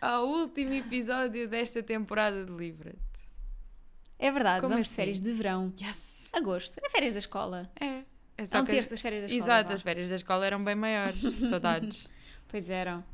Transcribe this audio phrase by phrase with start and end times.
[0.00, 2.98] Ao último episódio desta temporada de Livra-te.
[4.18, 4.96] É verdade, Como vamos de assim?
[4.96, 5.72] férias de verão.
[5.80, 6.28] Yes!
[6.32, 7.70] Agosto, é férias da escola.
[7.80, 7.86] É.
[8.36, 9.42] É É um terço das férias da escola.
[9.42, 11.20] Exato, as férias da escola eram bem maiores.
[11.48, 12.08] Saudades.
[12.48, 13.04] Pois eram.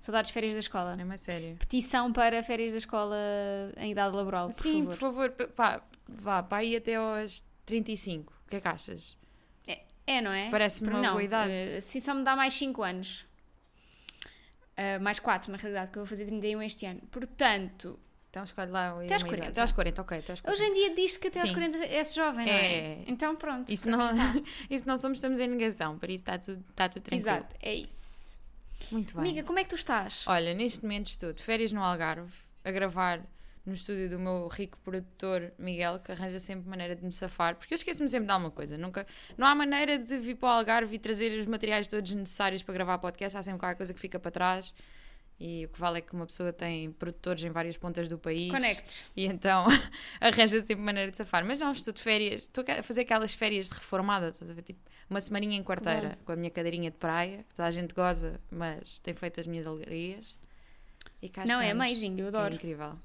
[0.00, 0.96] Saudades de férias da escola.
[0.98, 1.56] É uma sério.
[1.56, 3.16] Petição para férias da escola
[3.76, 4.96] em idade laboral, por Sim, favor.
[4.96, 8.32] por favor, pá, vá, para aí até aos 35.
[8.46, 9.16] O que é que achas?
[10.04, 10.50] É, não é?
[10.50, 11.52] Parece-me uma não, boa idade.
[11.52, 13.24] eh, Assim só me dá mais 5 anos.
[14.76, 17.00] Ah, mais 4, na realidade, que eu vou fazer 31 este ano.
[17.10, 17.98] Portanto,
[18.30, 19.34] Então escolhe lá Até aos uma 40.
[19.36, 19.50] idade.
[19.50, 20.16] Até aos 40, ok.
[20.16, 20.50] Aos 40.
[20.52, 21.54] hoje em dia diz que até aos Sim.
[21.54, 22.74] 40 é jovem, não é?
[22.74, 23.04] É.
[23.06, 23.70] Então pronto.
[23.70, 23.98] Isso não,
[24.70, 27.28] isso não somos, estamos em negação, por isso está tudo, está tudo tranquilo.
[27.30, 28.40] Exato, é isso.
[28.90, 29.20] Muito bem.
[29.22, 30.24] Amiga, como é que tu estás?
[30.26, 32.32] Olha, neste momento estou de férias no Algarve,
[32.64, 33.20] a gravar
[33.64, 37.72] no estúdio do meu rico produtor Miguel, que arranja sempre maneira de me safar, porque
[37.72, 38.76] eu esqueço-me sempre de alguma coisa.
[38.76, 39.06] Nunca,
[39.38, 42.74] não há maneira de vir para o Algarve e trazer os materiais todos necessários para
[42.74, 44.74] gravar podcast, há sempre qualquer coisa que fica para trás.
[45.40, 48.50] E o que vale é que uma pessoa tem produtores em várias pontas do país.
[48.50, 49.04] Conectes.
[49.16, 49.66] E então
[50.20, 51.44] arranja sempre maneira de safar.
[51.44, 54.62] Mas não, estou de férias, estou a fazer aquelas férias de reformada, estás a ver?
[54.62, 54.78] Tipo,
[55.10, 58.40] uma semaninha em quarteira, com a minha cadeirinha de praia, que toda a gente goza,
[58.50, 60.38] mas tem feito as minhas alegrias.
[61.20, 61.86] E cá Não, é estamos.
[61.86, 62.54] amazing, eu É adoro.
[62.54, 62.98] incrível.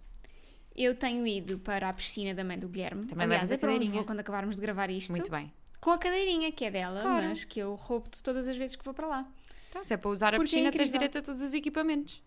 [0.78, 3.08] Eu tenho ido para a piscina da mãe do Guilherme.
[3.08, 5.12] Também Aliás, é para onde vou quando acabarmos de gravar isto.
[5.12, 5.52] Muito bem.
[5.82, 7.28] Com a cadeirinha, que é dela, Claro.
[7.30, 9.28] mas que eu roubo-te todas as vezes que vou para lá.
[9.70, 10.92] Então, se é para usar a Porque é piscina, tens incrível.
[10.94, 12.22] direito a todos os equipamentos.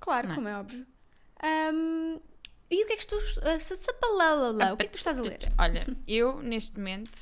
[0.00, 0.36] Claro, Não é?
[0.36, 0.86] como é óbvio.
[1.42, 2.18] Ahm,
[2.70, 3.16] e o que é que tu.
[3.42, 5.38] ah, sa- sapalalala, O que é que tu estás a ler?
[5.58, 7.16] Olha, eu neste momento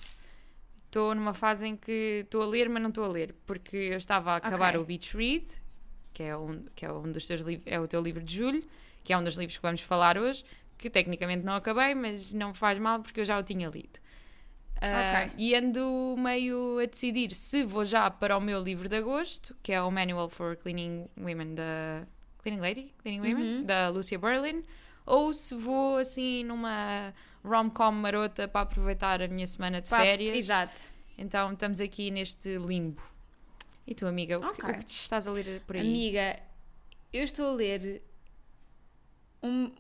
[0.87, 3.97] estou numa fase em que estou a ler, mas não estou a ler, porque eu
[3.99, 4.81] estava a acabar Ok.
[4.81, 5.47] o Beach Read,
[6.13, 8.65] que é um, que é um dos teus livros, é o teu livro de julho,
[9.05, 10.45] que é um dos livros que vamos falar hoje,
[10.79, 14.01] que tecnicamente não acabei, mas não faz mal porque eu já o tinha lido.
[14.77, 15.33] Ok.
[15.39, 19.73] E ando meio a decidir se vou já para o meu livro de agosto, que
[19.73, 22.05] é o Manual for Cleaning Women da
[22.43, 23.65] Cleaning Lady, Cleaning Women, Uhum.
[23.65, 24.65] da Lucia Berlin,
[25.07, 27.15] ou se vou assim numa
[27.45, 30.37] rom-com marota para aproveitar a minha semana de Pá, férias.
[30.37, 30.81] Exato.
[31.17, 33.01] Então estamos aqui neste limbo.
[33.87, 35.83] E tu, amiga, o, que, o que estás a ler por aí?
[35.83, 36.41] Amiga,
[37.13, 38.03] eu estou a ler
[39.43, 39.71] um.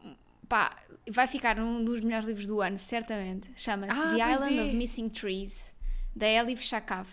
[0.49, 0.75] Pá,
[1.11, 3.51] vai ficar um dos melhores livros do ano, certamente.
[3.57, 4.65] Chama-se Ah, The Island é.
[4.65, 5.75] of Missing Trees,
[6.15, 7.09] da Elif Shafak.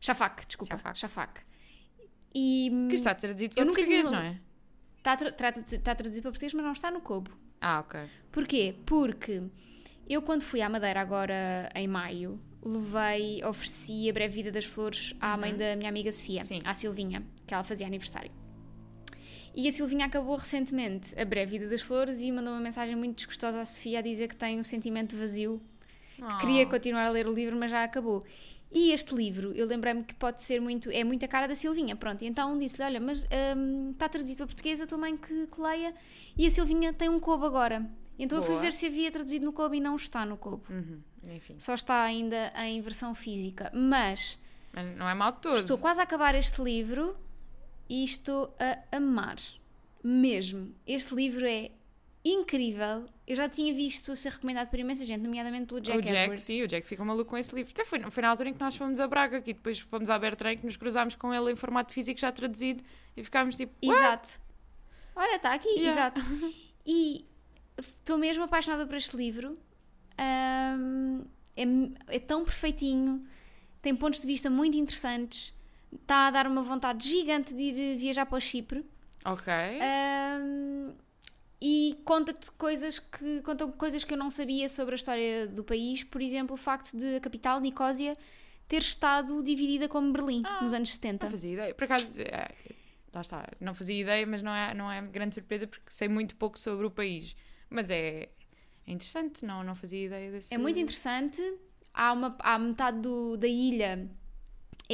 [0.00, 0.76] Shafak, desculpa.
[0.76, 0.98] Shafak.
[0.98, 1.40] Shafak.
[2.34, 4.40] E Que está traduzido para português, não é?
[4.98, 7.30] está, tra- trata- está traduzido para português, mas não está no Kobo.
[7.60, 8.00] Ah, ok.
[8.30, 8.74] Porquê?
[8.86, 9.42] Porque
[10.08, 15.14] eu, quando fui à Madeira agora em maio, levei, ofereci a breve vida das flores
[15.20, 16.46] à mãe da minha amiga Sofia, Uhum.
[16.46, 16.60] Sim.
[16.64, 18.30] à Silvinha, que ela fazia aniversário.
[19.54, 23.16] E a Silvinha acabou recentemente a breve vida das flores e mandou uma mensagem muito
[23.16, 25.60] desgostosa à Sofia a dizer que tem um sentimento vazio,
[26.20, 26.38] Oh.
[26.38, 28.22] queria continuar a ler o livro, mas já acabou.
[28.70, 31.96] E este livro, eu lembrei-me que pode ser muito, é muito a cara da Silvinha,
[31.96, 33.26] pronto, e então disse-lhe, olha, mas
[33.56, 35.92] hum, está traduzido para português, a tua mãe que, que leia,
[36.36, 37.84] e a Silvinha tem um Kobo agora.
[38.18, 38.62] Então eu fui Boa.
[38.62, 40.62] ver se havia traduzido no Kobo e não está no Kobo.
[40.70, 41.00] Uhum,
[41.58, 43.70] Só está ainda em versão física.
[43.74, 44.38] Mas
[44.96, 45.56] não é mal todo.
[45.58, 47.16] estou quase a acabar este livro
[47.92, 49.36] e estou a amar.
[50.02, 50.74] Mesmo.
[50.86, 51.70] Este livro é
[52.24, 53.04] incrível.
[53.26, 56.42] Eu já tinha visto ser recomendado por imensa gente, nomeadamente pelo Jack o Jack, Edwards.
[56.44, 57.70] sim, o Jack ficou maluco com esse livro.
[57.70, 60.18] Até foi, foi na altura em que nós fomos a Braga, que depois fomos à
[60.18, 62.82] Bertrand, que nos cruzámos com ele em formato físico já traduzido
[63.14, 64.40] e ficámos tipo, "What?" Exato.
[65.14, 65.92] Olha, está aqui, Yeah.
[65.92, 66.22] exato.
[66.86, 67.24] E
[67.78, 69.54] estou mesmo apaixonada por este livro.
[70.18, 71.22] Ahm,
[71.56, 73.24] é, é tão perfeitinho,
[73.80, 75.54] tem pontos de vista muito interessantes,
[76.00, 78.84] está a dar uma vontade gigante de ir viajar para o Chipre.
[79.24, 79.46] ok.
[79.80, 80.94] Ahm,
[81.60, 86.02] e conta-te coisas que conta coisas que eu não sabia sobre a história do país,
[86.02, 88.16] por exemplo, o facto de a capital, Nicósia,
[88.66, 91.26] ter estado dividida como Berlim Ah, nos anos 70.
[91.26, 91.74] Não fazia ideia.
[91.74, 92.48] Por acaso, é,
[93.14, 96.34] lá está, não fazia ideia, mas não é, não é grande surpresa porque sei muito
[96.36, 97.36] pouco sobre o país.
[97.70, 98.28] Mas é,
[98.86, 100.52] é interessante, não, não fazia ideia desse.
[100.54, 101.40] É muito interessante.
[101.94, 104.10] Há, uma, há metade do- da ilha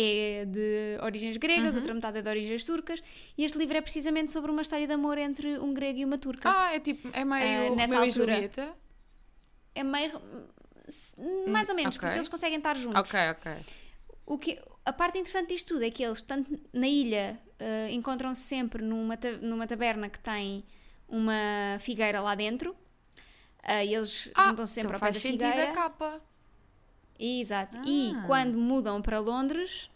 [0.00, 1.81] é de origens gregas, Uhum.
[1.81, 3.03] outra metade é de origens turcas,
[3.37, 6.19] e este livro é precisamente sobre uma história de amor entre um grego e uma
[6.19, 6.50] turca.
[6.50, 8.33] Ah, é tipo, é meio Ah, nessa Romeu e altura.
[8.35, 8.75] Julieta.
[9.75, 10.21] É meio.
[11.49, 12.00] mais ou menos, ok.
[12.06, 12.99] porque eles conseguem estar juntos.
[13.00, 13.53] Ok, ok.
[14.27, 18.41] O que, a parte interessante disto tudo é que eles, tanto na ilha, eh, encontram-se
[18.43, 20.65] sempre numa, ta- numa taberna que tem
[21.09, 22.75] uma figueira lá dentro.
[23.62, 25.71] Eh, e eles Ah, juntam-se sempre então ao pé faz da sentido figueira.
[25.71, 26.21] a capa.
[27.19, 27.79] Exato.
[27.85, 28.23] E Ah.
[28.26, 29.91] quando mudam para Londres,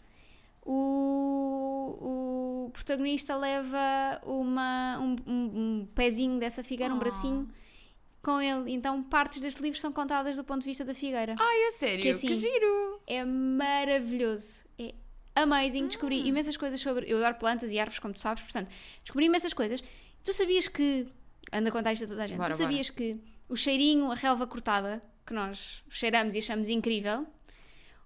[0.65, 6.99] o, o protagonista leva uma, um, um- um pezinho dessa figueira, um Oh.
[6.99, 7.47] bracinho,
[8.21, 8.71] com ele.
[8.73, 11.35] Então, partes deste livro são contadas do ponto de vista da figueira.
[11.39, 11.97] Ai, é sério?
[11.97, 12.99] Que Que, assim- giro!
[13.07, 14.63] É maravilhoso.
[14.79, 14.93] É
[15.35, 15.87] amazing.
[15.87, 16.25] Descobri Hum.
[16.27, 17.09] imensas coisas sobre.
[17.09, 18.69] Eu adoro plantas e árvores, como tu sabes, portanto,
[19.03, 19.81] descobri imensas coisas.
[20.23, 21.07] Tu sabias que.
[21.51, 22.37] Anda a contar isto a toda a gente.
[22.37, 25.01] Bora, tu sabias que o cheirinho, a relva cortada,
[25.33, 27.25] que nós cheiramos e achamos incrível,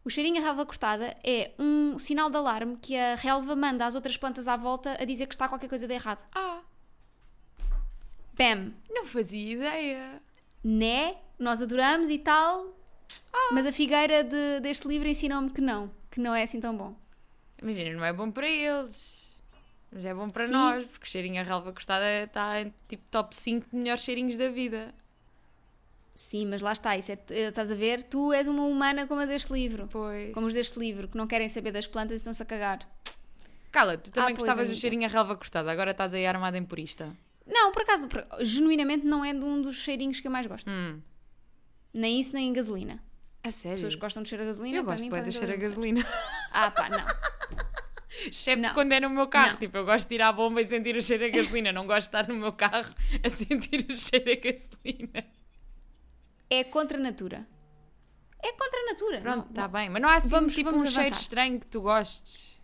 [0.06, 3.94] o cheirinho a relva cortada é um sinal de alarme que a relva manda às
[3.96, 6.26] outras plantas à volta a dizer que está qualquer coisa de errado.
[6.34, 6.62] Ah,
[8.38, 8.72] Bam!
[8.90, 10.22] não fazia ideia.
[10.64, 11.18] Né?
[11.38, 12.68] Nós adoramos e tal,
[13.34, 13.50] Ah.
[13.52, 16.96] mas a figueira de- deste livro ensinou-me que não, que não é assim tão bom.
[17.62, 19.28] Imagina, não é bom para eles.
[19.92, 20.54] Mas é bom para Sim.
[20.54, 24.50] nós, porque cheirinho a relva cortada está em tipo top 5 de melhores cheirinhos da
[24.50, 24.94] vida.
[26.20, 28.02] Sim, mas lá está, isso é, estás a ver?
[28.02, 29.88] Tu és uma humana como a deste livro.
[29.92, 30.34] Pois.
[30.34, 32.80] Como os deste livro, que não querem saber das plantas e estão-se a cagar.
[33.72, 34.82] Cala, tu também Ah, pois, gostavas do amiga.
[34.82, 37.16] cheirinho a relva cortada, agora estás aí armada em purista.
[37.46, 40.72] Não, por acaso, por- genuinamente não é de um dos cheirinhos que eu mais gosto.
[40.72, 41.00] Hum.
[41.94, 43.00] Nem isso, nem gasolina.
[43.44, 43.76] A sério?
[43.78, 46.04] Pessoas que gostam de cheiro a gasolina, Eu gosto mim bem do cheiro a gasolina.
[46.52, 47.06] Ah pá, não.
[48.28, 48.74] Excepto Não.
[48.74, 49.52] quando é no meu carro.
[49.52, 49.58] Não.
[49.58, 51.72] Tipo, eu gosto de ir à bomba e sentir o cheiro a gasolina.
[51.72, 52.92] Não gosto de estar no meu carro
[53.24, 55.24] a sentir o cheiro a gasolina.
[56.50, 57.48] É contra a natura.
[58.42, 59.22] É contra a natura.
[59.22, 59.90] Pronto, está bem.
[59.90, 61.22] Mas não há assim Vamos- tipo vamos um cheiro avançar.
[61.22, 62.56] estranho que tu gostes.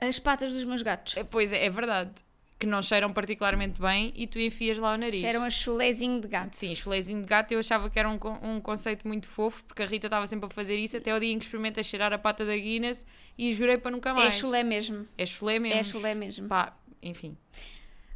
[0.00, 1.16] As patas dos meus gatos.
[1.16, 2.12] É, Pois é, é verdade.
[2.58, 5.20] Que não cheiram particularmente bem e tu enfias lá o nariz.
[5.20, 6.54] Cheiram a chulezinho de gato.
[6.56, 9.86] Sim, chulezinho de gato eu achava que era um, um conceito muito fofo, porque a
[9.86, 12.44] Rita estava sempre a fazer isso até o dia em que experimentei cheirar a pata
[12.44, 13.06] da Guinness
[13.36, 14.34] e jurei para nunca É mais.
[14.34, 15.06] chulé mesmo.
[15.16, 15.78] É chulé mesmo.
[15.78, 16.48] É chulé mesmo.
[16.48, 17.36] Pá, enfim.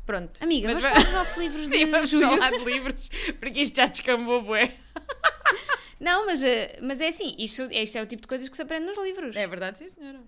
[0.04, 0.42] Pronto.
[0.42, 2.28] Amiga, Mas vamos dos nossos livros Sim, de vamos julho.
[2.28, 3.08] falar de livros,
[3.38, 4.74] porque isto já descambou, bué.
[6.00, 8.62] Não, mas, eh, mas é assim, isto, isto é o tipo de coisas que se
[8.62, 9.36] aprende nos livros.
[9.36, 10.20] É verdade, sim, senhora.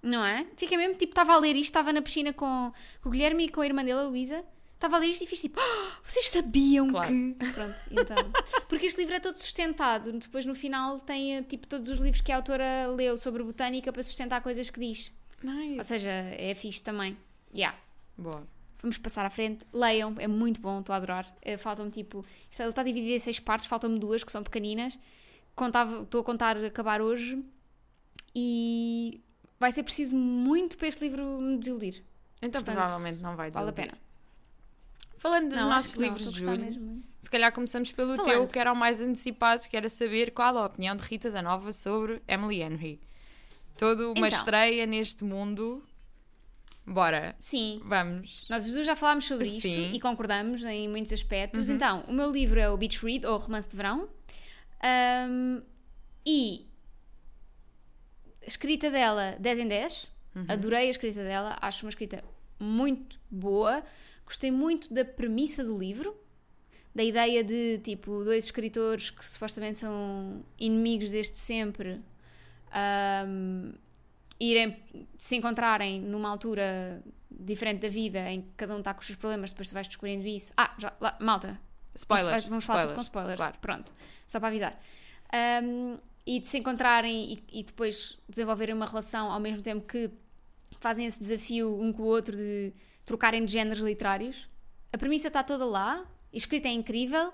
[0.00, 0.46] Não é?
[0.56, 2.72] Fica mesmo, tipo, estava a ler isto, estava na piscina com,
[3.02, 4.44] com o Guilherme e com a irmã dele, a Luísa.
[4.74, 7.08] Estava a ler isto e fiz tipo, "Ah, vocês sabiam Claro.
[7.08, 7.34] que.
[7.52, 8.16] Pronto, então.
[8.68, 10.12] Porque este livro é todo sustentado.
[10.12, 13.90] Depois no final tem eh, tipo todos os livros que a autora leu sobre botânica
[13.92, 15.10] para sustentar coisas que diz.
[15.42, 15.84] Ou Nice.
[15.84, 17.16] seja, é fixe também.
[17.52, 17.76] Yeah.
[18.18, 18.46] Boa.
[18.82, 19.64] Vamos passar à frente.
[19.72, 21.34] Leiam, é muito bom, estou a adorar.
[21.42, 22.24] Eh, Faltam-me tipo.
[22.50, 24.98] isto- Ele está dividido em seis partes, faltam-me duas que são pequeninas.
[25.54, 27.42] Contava- Estou a contar acabar hoje
[28.34, 29.20] e
[29.58, 32.02] vai ser preciso muito para este livro me desiludir.
[32.42, 33.92] Então Portanto, provavelmente não vai Vale a desiludir.
[33.96, 34.06] pena.
[35.18, 37.02] Falando dos Não, nossos não, livros estou de julho, mesmo.
[37.20, 38.30] se calhar começamos pelo Falando.
[38.30, 41.40] teu, que era o mais antecipado, que era saber qual a opinião de Rita da
[41.40, 43.00] Nova sobre Emily Henry.
[43.78, 44.38] Toda uma Então.
[44.38, 45.82] estreia neste mundo.
[46.86, 48.44] Bora, Sim, vamos.
[48.48, 49.90] nós os dois já falámos sobre isto Sim.
[49.92, 51.68] e concordamos em muitos aspectos.
[51.68, 51.74] Uhum.
[51.74, 54.08] Então, o meu livro é o Beach Read, ou Romance de Verão.
[54.80, 55.62] Ahm,
[56.24, 56.64] e
[58.44, 60.08] a escrita dela, 10 em 10.
[60.36, 60.46] Uhum.
[60.48, 62.22] Adorei a escrita dela, acho uma escrita
[62.58, 63.82] muito boa.
[64.24, 66.16] Gostei muito da premissa do livro,
[66.94, 72.00] da ideia de tipo dois escritores que supostamente são inimigos desde sempre
[72.72, 73.72] ahm,
[74.40, 74.76] irem
[75.18, 79.18] se encontrarem numa altura diferente da vida em que cada um está com os seus
[79.18, 80.52] problemas, depois tu vais descobrindo isso.
[80.56, 81.60] Ah, já, lá, malta,
[81.94, 82.28] Spoilers.
[82.30, 83.34] vai- vamos falar tudo com spoilers.
[83.40, 83.58] spoilers.
[83.60, 83.82] Claro.
[83.84, 83.92] Pronto,
[84.26, 84.78] só para avisar.
[85.62, 90.10] Um, e de se encontrarem e, e depois desenvolverem uma relação ao mesmo tempo que
[90.80, 92.72] fazem esse desafio um com o outro de
[93.04, 94.46] trocarem de géneros literários.
[94.92, 97.32] A premissa está toda lá, a escrita é incrível,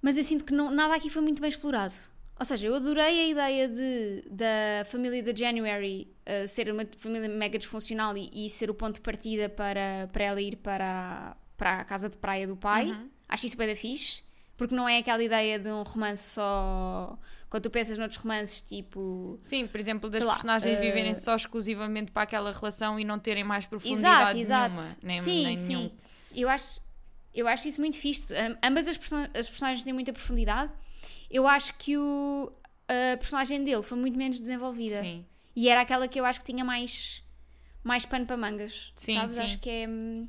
[0.00, 1.94] mas eu sinto que não- nada aqui foi muito bem explorado.
[2.42, 7.28] Ou seja, eu adorei a ideia de, da família da January uh, ser uma família
[7.28, 11.36] mega disfuncional e, e ser o ponto de partida para, para ela ir para, a-
[11.56, 12.86] para a casa de praia do pai.
[12.90, 13.08] Uhum.
[13.28, 14.22] Acho isso bem da fixe,
[14.56, 17.16] porque não é aquela ideia de um romance só.
[17.48, 19.36] Quando tu pensas noutros romances, tipo.
[19.40, 23.20] Sim, por exemplo, das lá, personagens eh, viverem só exclusivamente para aquela relação e não
[23.20, 24.96] terem mais profundidade Exato, exato.
[25.06, 25.26] nenhuma.
[25.26, 25.76] Nem, sim, nem sim.
[25.76, 25.90] nenhum.
[26.34, 26.80] Eu acho,
[27.32, 28.34] eu acho isso muito fixe.
[28.36, 30.72] Am- Ambas as, person- as personagens têm muita profundidade.
[31.32, 32.52] Eu acho que o,
[32.86, 35.02] a personagem dele foi muito menos desenvolvida.
[35.02, 35.24] Sim.
[35.56, 37.22] E era aquela que eu acho que tinha mais,
[37.82, 38.92] mais pano para mangas.
[38.94, 39.34] Sim, sabes?
[39.36, 39.40] sim.
[39.42, 39.88] Acho que é.
[39.88, 40.28] hum,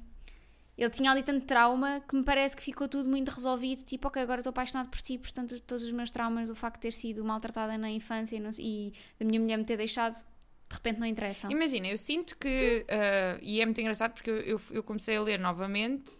[0.77, 3.83] Ele tinha ali tanto trauma que me parece que ficou tudo muito resolvido.
[3.83, 6.81] Tipo, ok, agora estou apaixonado por ti, portanto, todos os meus traumas do facto de
[6.81, 10.73] ter sido maltratada na infância e, não- e da minha mulher me ter deixado, de
[10.75, 11.51] repente não interessam.
[11.51, 15.21] Imagina, eu sinto que, uh, e é muito engraçado porque eu, eu, eu comecei a
[15.21, 16.17] ler novamente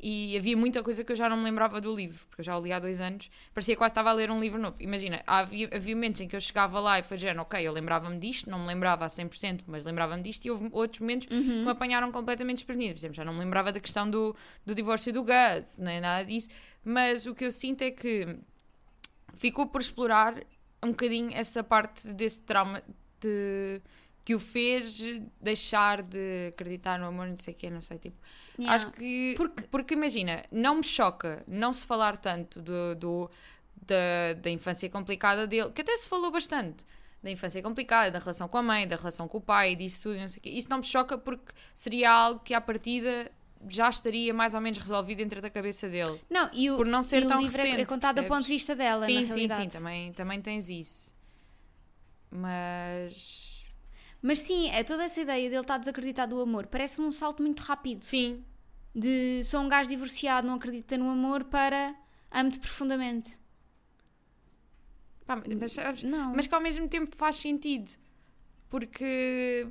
[0.00, 2.56] e havia muita coisa que eu já não me lembrava do livro, porque eu já
[2.56, 4.76] o li há dois anos, parecia que quase estava a ler um livro novo.
[4.80, 8.18] Imagina, havia, havia momentos em que eu chegava lá e foi género, ok, eu lembrava-me
[8.18, 11.70] disto, não me lembrava a 100%, mas lembrava-me disto, e houve outros momentos que me
[11.70, 12.94] apanharam completamente desprevenido.
[12.94, 16.24] Por exemplo, já não me lembrava da questão do, do divórcio do Gus, nem nada
[16.24, 16.48] disso,
[16.84, 18.38] mas o que eu sinto é que
[19.34, 20.34] ficou por explorar
[20.82, 22.82] um bocadinho essa parte desse trauma
[23.20, 23.80] de
[24.28, 25.00] que o fez
[25.40, 28.14] deixar de acreditar no amor, não sei o quê, não sei, tipo.
[28.58, 28.74] Yeah.
[28.74, 29.32] Acho que.
[29.38, 33.30] Porque, porque imagina, não me choca não se falar tanto do, do-
[33.86, 36.84] da, da infância complicada dele, que até se falou bastante.
[37.22, 40.18] Da infância complicada, da relação com a mãe, da relação com o pai, disso tudo,
[40.20, 40.50] não sei o quê.
[40.50, 43.32] Isso não me choca porque seria algo que à partida
[43.66, 46.20] já estaria mais ou menos resolvido dentro da cabeça dele.
[46.28, 48.20] Não, e o, Por não ser e o tão livro é- recente, é contado do
[48.24, 48.36] percebes?
[48.36, 49.62] ponto de vista dela, sim, na sim, realidade.
[49.62, 51.16] sim, também, também tens isso.
[52.30, 53.57] Mas.
[54.20, 56.66] Mas sim, é toda essa ideia dele estar desacreditado do amor.
[56.66, 58.02] Parece-me um salto muito rápido.
[58.02, 58.44] Sim,
[58.94, 61.94] De sou um gajo divorciado, não acredita no amor, para
[62.30, 63.38] amo-te profundamente.
[65.26, 66.34] Pá, mas, sabes, Não.
[66.34, 67.92] mas que ao mesmo tempo faz sentido.
[68.70, 69.68] Porque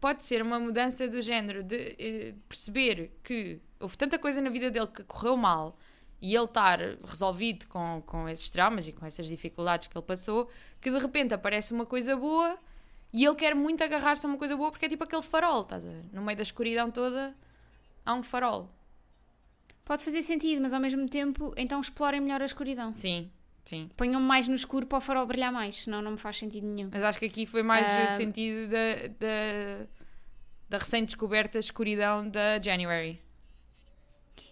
[0.00, 4.70] pode ser uma mudança do género de eh, perceber que houve tanta coisa na vida
[4.70, 5.78] dele que correu mal
[6.20, 10.48] e ele estar resolvido com, com esses traumas e com essas dificuldades que ele passou,
[10.80, 12.58] que de repente aparece uma coisa boa
[13.14, 15.86] e ele quer muito agarrar-se a uma coisa boa porque é tipo aquele farol, estás
[15.86, 16.04] a ver?
[16.12, 17.34] No meio da escuridão toda
[18.04, 18.68] há um farol.
[19.84, 22.90] Pode fazer sentido, mas ao mesmo tempo, então explorem melhor a escuridão.
[22.90, 23.30] Sim,
[23.64, 23.88] sim.
[23.96, 26.90] Ponham-me mais no escuro para o farol brilhar mais, senão não me faz sentido nenhum.
[26.92, 28.04] Mas acho que aqui foi mais Ah.
[28.06, 29.86] o sentido da, da,
[30.70, 33.20] da recém-descoberta escuridão da January.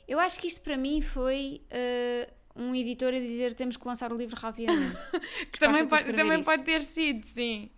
[0.06, 4.12] Eu acho que isto para mim foi eh, um editor a dizer temos que lançar
[4.12, 4.96] o livro rapidamente.
[5.50, 6.48] Que também, pode, também isso.
[6.50, 7.70] pode ter sido, sim.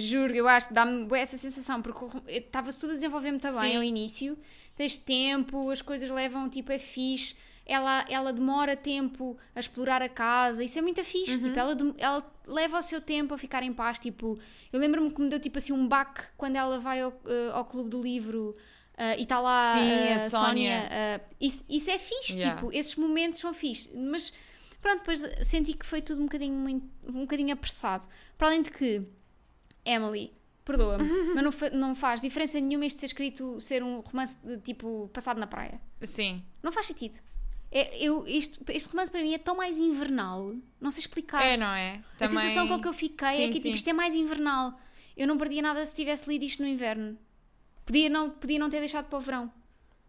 [0.00, 3.76] Juro, eu acho que dá-me essa sensação, porque estava-se tudo a desenvolver muito bem Sim.
[3.76, 4.38] ao início,
[4.76, 7.34] tens tempo, as coisas levam, tipo, é fixe,
[7.64, 11.42] ela, ela demora tempo a explorar a casa, isso é muito fixe, Uhum.
[11.44, 14.38] tipo, ela, ela leva o seu tempo a ficar em paz, tipo,
[14.72, 17.64] eu lembro-me que me deu, tipo, assim, um baque quando ela vai ao, eh, ao
[17.64, 18.54] clube do livro
[18.96, 20.88] eh, e está lá Sim, eh, a Sónia.
[20.90, 22.54] eh, isso, isso é fixe, Yeah.
[22.60, 24.32] tipo, esses momentos são fixe, mas
[24.80, 28.06] pronto, depois senti que foi tudo um bocadinho, muito, um bocadinho apressado,
[28.38, 29.04] para além de que
[29.86, 30.32] Emily,
[30.64, 34.58] perdoa-me, mas não, fa- não faz diferença nenhuma isto ser escrito, ser um romance de,
[34.58, 35.80] tipo passado na praia.
[36.02, 36.42] Sim.
[36.62, 37.18] Não faz sentido.
[37.70, 41.42] É, eu, isto, este romance para mim é tão mais invernal, não sei explicar.
[41.44, 42.00] É, não é?
[42.14, 42.38] A Também...
[42.42, 43.62] sensação com que eu fiquei é Sim, que sim.
[43.62, 44.78] tipo, isto é mais invernal.
[45.16, 47.18] Eu não perdia nada se tivesse lido isto no inverno.
[47.84, 49.52] Podia não, podia não ter deixado para o verão.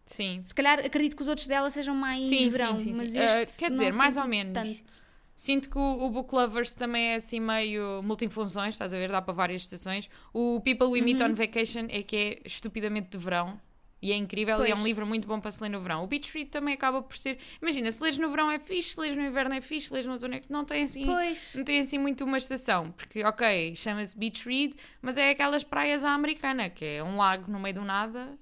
[0.06, 0.42] Sim.
[0.46, 2.94] Se calhar acredito que os outros dela sejam mais Sim, sim, verão, sim, sim.
[2.96, 4.54] mas Ah, este quer não dizer, mais ou menos.
[4.54, 5.06] Tanto.
[5.39, 9.10] Sinto que o, o Book Lovers também é assim meio multifunções, estás a ver?
[9.12, 10.10] Dá para várias estações.
[10.34, 11.06] O People We Uhum.
[11.06, 13.62] Meet on Vacation é que é estupidamente de verão.
[14.01, 14.79] E é incrível e é Pois.
[14.79, 16.03] um livro muito bom para se ler no verão.
[16.03, 17.38] O Beach Read também acaba por ser.
[17.62, 20.06] Imagina, se lês no verão é fixe, se lês no inverno é fixe, se lês
[20.08, 21.06] no outono é Não tem assim.
[21.06, 21.53] Pois.
[21.56, 22.91] Não tem assim muito uma estação.
[22.91, 27.51] Porque, ok, chama-se Beach Read, mas é aquelas praias à americana, que é um lago
[27.51, 28.38] no meio do nada,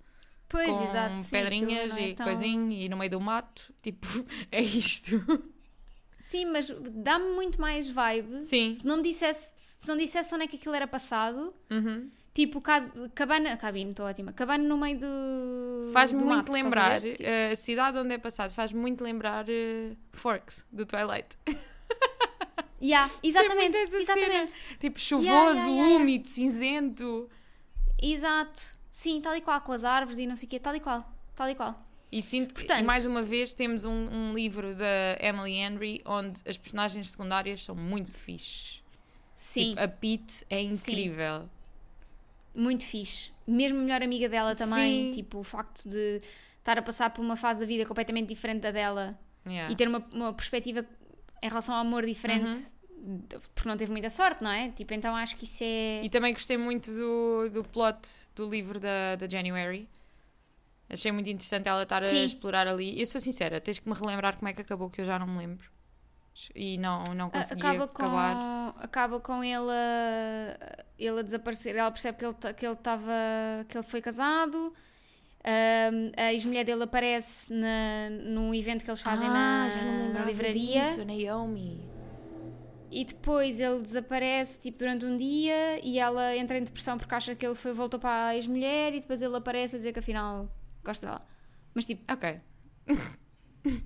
[0.47, 1.21] Pois, com exato.
[1.21, 3.73] sim, pedrinhas não é e tão- coisinho, e no meio do mato.
[3.81, 4.07] Tipo,
[4.51, 5.21] é isto.
[6.25, 8.41] Sim, mas dá-me muito mais vibe.
[8.43, 8.71] Sim.
[8.71, 12.09] Se não me dissesse, se não dissesse onde é que aquilo era passado, Uhum.
[12.33, 15.91] tipo cab cabana, cabine, estou ótima, cabana no meio do.
[15.93, 17.17] Faz-me muito mato, a lembrar, ver?
[17.17, 21.37] Tipo, eh, a cidade onde é passado, faz muito lembrar eh, Forks, do Twilight.
[22.81, 24.51] yeah, exatamente, exatamente.
[24.79, 25.95] tipo, chuvoso, yeah, yeah.
[25.97, 27.29] úmido, cinzento.
[28.01, 28.73] Exato.
[28.89, 31.07] Sim, tal e qual, com as árvores e não sei o quê, tal e qual,
[31.35, 31.85] tal e qual.
[32.17, 36.01] E sinto que, Portanto- e mais uma vez, temos um, um livro da Emily Henry
[36.05, 38.81] onde as personagens secundárias são muito fixes.
[39.35, 41.49] Sim, Tipo, a Pete é incrível.
[42.53, 43.31] muito fixe.
[43.45, 45.11] Mesmo a melhor amiga dela também, Sim.
[45.11, 46.21] tipo, o facto de
[46.59, 49.71] estar a passar por uma fase da vida completamente diferente da dela Yeah.
[49.71, 50.83] e ter uma, uma perspectiva
[51.43, 53.19] em relação ao amor diferente, Uhum.
[53.53, 54.69] porque não teve muita sorte, não é?
[54.71, 56.01] Tipo, então acho que isso é.
[56.03, 57.99] E também gostei muito do, do plot
[58.35, 59.87] do livro da, da January.
[60.89, 62.23] Achei muito interessante ela estar a Sim.
[62.25, 62.99] explorar ali.
[62.99, 65.27] Eu sou sincera, tens que me relembrar como é que acabou, que eu já não
[65.27, 65.69] me lembro.
[66.53, 68.75] E não, não A- consegui acaba com, acabar.
[68.79, 71.75] acaba com ele a, ele a desaparecer.
[71.75, 73.11] Ela percebe que ele que ele estava
[73.69, 74.73] que ele foi casado.
[75.43, 79.67] Ahm, a ex-mulher dele aparece na, num evento que eles fazem na,
[80.13, 81.87] na livraria Ah, Disso, Naomi.
[82.91, 87.35] e depois ele desaparece tipo durante um dia e ela entra em depressão porque acha
[87.35, 90.49] que ele foi, voltou para a ex-mulher e depois ele aparece a dizer que afinal
[90.85, 91.27] gosta dela.
[91.73, 92.39] Mas tipo, Ok.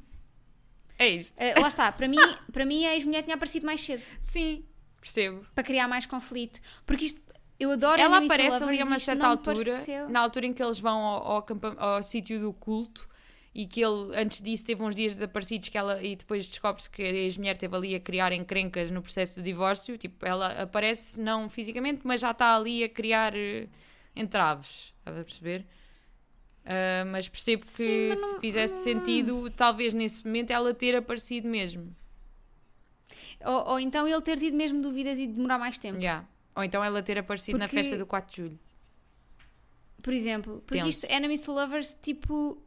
[0.97, 1.33] é isto.
[1.39, 2.17] eh, lá está, para mim,
[2.51, 4.03] para mim a ex-mulher tinha aparecido mais cedo.
[4.19, 4.65] Sim,
[4.99, 5.45] percebo.
[5.55, 6.59] para criar mais conflito.
[6.85, 7.21] Porque isto,
[7.59, 10.79] eu adoro Ela aparece ali a uma certa altura, pareceu- na altura em que eles
[10.79, 11.45] vão ao, ao,
[11.77, 13.07] ao sítio do culto
[13.55, 17.01] e que ele, antes disso, teve uns dias desaparecidos que ela, e depois descobre-se que
[17.01, 19.97] a ex-mulher esteve ali a criar encrencas no processo do divórcio.
[19.97, 23.67] Tipo, ela aparece, não fisicamente, mas já está ali a criar eh,
[24.15, 24.93] entraves.
[24.99, 25.65] Estás a perceber?
[26.65, 31.47] Ah, mas percebo que Sim, mas não- fizesse sentido, talvez nesse momento, ela ter aparecido
[31.47, 31.95] mesmo.
[33.45, 35.97] Ou, ou então ele ter tido mesmo dúvidas e demorar mais tempo.
[35.99, 36.27] Yeah.
[36.55, 38.59] Ou então ela ter aparecido na Porque- festa do 4 de julho.
[40.01, 40.89] Por exemplo, porque Tenso.
[40.89, 42.57] isto, Enemies to Lovers, tipo,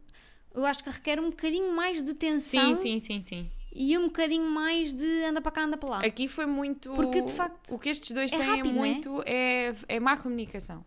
[0.54, 3.50] eu acho que requer um bocadinho mais de Sim, tensão sim, sim, sim.
[3.74, 5.98] e um bocadinho mais de anda para cá, anda para lá.
[6.00, 6.90] Aqui foi muito.
[6.92, 8.72] Porque, de facto, O que estes dois é têm rápido, é?
[8.72, 10.84] muito é, é má comunicação.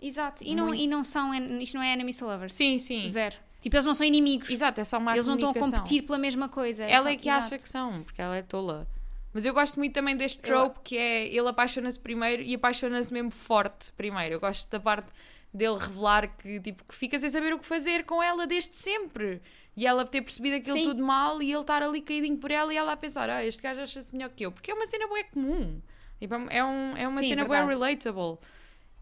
[0.00, 0.44] Exato.
[0.44, 0.80] E não, Muito.
[0.82, 2.54] e não são, isto não é Enemies to Lovers.
[2.54, 3.06] Sim, sim.
[3.08, 3.34] Zero.
[3.60, 4.50] Tipo, eles não são inimigos.
[4.50, 6.84] Exato, é só má eles não estão a competir pela mesma coisa.
[6.84, 7.62] Ela só- é que acha exato.
[7.62, 8.86] que são, porque ela é tola.
[9.32, 13.12] Mas eu gosto muito também deste Eu- trope que é ele apaixona-se primeiro e apaixona-se
[13.12, 14.34] mesmo forte primeiro.
[14.34, 15.08] Eu gosto da parte
[15.52, 19.40] dele revelar que, tipo, que fica sem saber o que fazer com ela desde sempre.
[19.76, 20.84] E ela ter percebido aquilo Sim.
[20.84, 23.62] tudo mal e ele estar ali caidinho por ela e ela a pensar, ah, este
[23.62, 24.52] gajo acha-se melhor que eu.
[24.52, 25.80] Porque é uma cena boa comum.
[26.18, 28.38] Tipo, é, um, é uma Sim, cena boa relatable.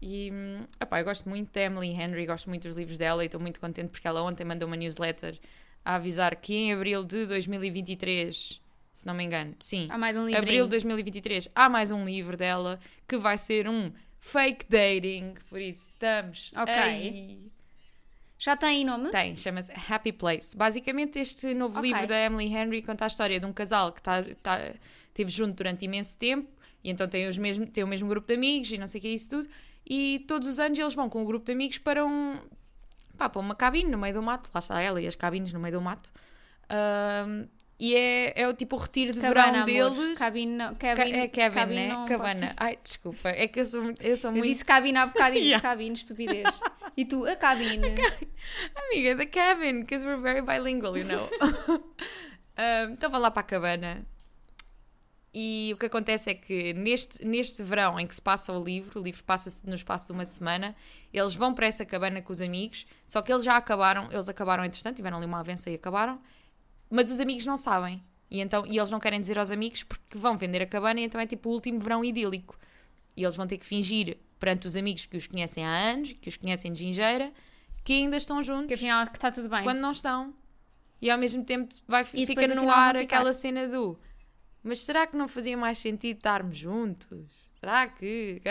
[0.05, 0.31] E,
[0.79, 3.59] epá, eu gosto muito da Emily Henry, gosto muito dos livros dela e estou muito
[3.59, 5.35] contente porque ela ontem mandou uma newsletter
[5.83, 8.61] a avisar que em abril de 2023,
[8.93, 10.63] se não me engano, sim, Há mais um abril livrinho.
[10.65, 15.89] de 2023, há mais um livro dela que vai ser um fake dating, por isso
[15.91, 16.73] estamos Ok.
[16.73, 17.51] aí.
[18.37, 19.09] Já tem nome?
[19.09, 20.55] Tem, chama-se Happy Place.
[20.55, 21.89] Basicamente, este novo Ok.
[21.89, 24.71] livro da Emily Henry conta a história de um casal que tá, tá,
[25.07, 26.47] esteve junto durante imenso tempo
[26.83, 29.01] e então tem, os mesmo, tem o mesmo grupo de amigos e não sei o
[29.01, 29.47] que é isso tudo.
[29.87, 32.37] E todos os anos eles vão com o grupo de amigos para um
[33.17, 34.49] pá, para uma cabine no meio do mato.
[34.53, 36.11] Lá está ela e as cabines no meio do mato.
[36.69, 39.97] Ahm, e é, é o tipo o retiro de Cabana, verão amor.
[39.99, 40.17] deles.
[40.17, 40.75] Cabine não.
[40.75, 41.87] Ca- Cabine, é Kevin, cabine né?
[41.89, 42.53] não Cabana.
[42.57, 44.47] Ai, desculpa, é que eu sou, muito- eu sou Eu muito.
[44.47, 46.61] disse cabine há bocado e disse cabine, estupidez.
[46.97, 47.93] E tu, a cabine.
[48.75, 51.29] Amiga, the cabin, because we're very bilingual, you know.
[52.57, 54.05] Um, então vão lá para a cabana.
[55.37, 59.01] E o que acontece é que neste, neste verão em que se passa o livro,
[59.01, 60.73] o livro passa-se no espaço de uma semana,
[61.11, 64.63] eles vão para essa cabana com os amigos, só que eles já acabaram, eles acabaram
[64.63, 66.21] entretanto, tiveram ali uma avença e acabaram,
[66.89, 68.01] mas os amigos não sabem.
[68.31, 71.03] E, então, e eles não querem dizer aos amigos porque vão vender a cabana e
[71.03, 72.57] então é tipo o último verão idílico.
[73.17, 76.29] E eles vão ter que fingir perante os amigos que os conhecem há anos, que
[76.29, 77.29] os conhecem de gingeira,
[77.83, 79.63] que ainda estão juntos Que afinal que está tudo bem.
[79.63, 80.33] quando não estão.
[81.01, 83.99] E ao mesmo tempo vai, E fica no ar aquela cena do
[84.65, 87.25] mas será que não fazia mais sentido estarmos juntos?
[87.55, 88.41] Será que.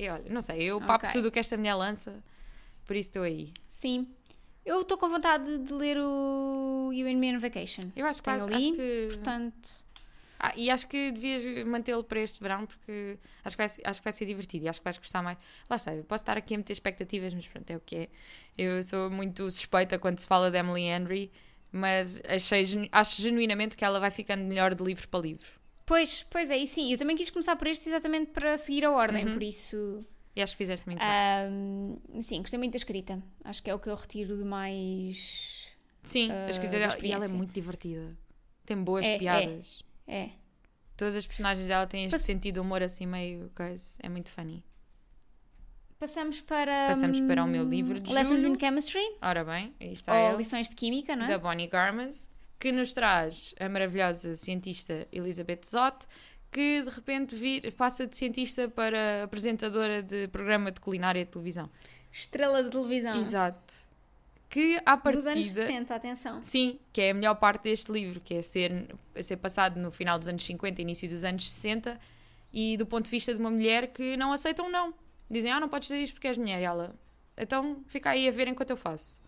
[0.00, 1.10] Olha, não sei, eu papo Ok.
[1.12, 2.22] tudo o que esta mulher lança,
[2.86, 3.52] por isso estou aí.
[3.68, 4.08] Sim.
[4.64, 7.82] Eu estou com vontade de ler o You and Me on Vacation.
[7.94, 9.70] Eu acho que, Tenho vais- ali, acho que Portanto,
[10.40, 14.04] Ah, e acho que devias mantê-lo para este verão porque acho que, vai, acho que
[14.04, 15.38] vai ser divertido e acho que vais gostar mais.
[15.70, 18.08] Lá está, eu posso estar aqui a meter expectativas, mas pronto, é o que é.
[18.56, 21.30] Eu sou muito suspeita quando se fala de Emily Henry,
[21.70, 25.48] mas achei, acho genuinamente que ela vai ficando melhor de livro para livro.
[25.86, 28.90] Pois, pois é, e sim, eu também quis começar por este exatamente para seguir a
[28.90, 29.32] ordem, Uhum.
[29.32, 30.04] por isso.
[30.36, 31.08] E acho que fizeste muito bem.
[31.08, 33.22] ahm, sim, gostei muito da escrita.
[33.44, 35.72] Acho que é o que eu retiro de mais.
[36.02, 36.98] Sim, ah, a escrita da dela.
[37.06, 38.16] E ela é muito divertida.
[38.66, 39.18] Tem boas É, é.
[39.18, 39.82] piadas.
[40.06, 40.30] É.
[40.96, 43.96] Todas as personagens dela têm este Pass- sentido de humor assim meio coisa.
[44.02, 44.64] É muito funny.
[45.98, 46.88] Passamos para.
[46.88, 48.54] Passamos para o meu hum, livro de Lessons julho.
[48.54, 51.28] in Chemistry, Ora bem, aí está ou lições de química, não é?
[51.28, 56.06] da Bonnie Garmas, que nos traz a maravilhosa cientista Elizabeth Zott,
[56.50, 61.68] que de repente vir- passa de cientista para apresentadora de programa de culinária de televisão.
[62.12, 63.16] Estrela de televisão.
[63.16, 63.74] Exato.
[64.48, 65.66] Que à Dos anos partida.
[65.66, 66.42] 60, atenção.
[66.42, 70.16] Sim, que é a melhor parte deste livro, que é ser, ser passado no final
[70.16, 71.98] dos anos 50, início dos anos 60,
[72.52, 74.94] e do ponto de vista de uma mulher que não aceitam não.
[75.28, 76.60] Dizem, ah, não podes dizer isto porque és mulher.
[76.60, 76.94] E ela,
[77.36, 79.20] então fica aí a ver enquanto eu faço.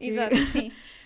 [0.00, 0.72] Exato, sim.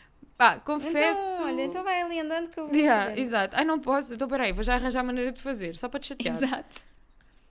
[0.44, 1.34] Ah, confesso.
[1.34, 3.20] Então, olha, então vai ali andando que eu vou Yeah, fazer.
[3.20, 3.56] exato.
[3.56, 4.14] Ai, não posso.
[4.14, 6.34] Então, peraí, vou já arranjar maneira de fazer, só para te chatear.
[6.34, 6.84] Exato.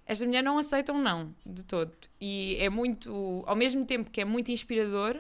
[0.05, 1.93] Esta mulher não aceita um não, de todo.
[2.19, 5.15] E é muito, ao mesmo tempo que é muito inspirador,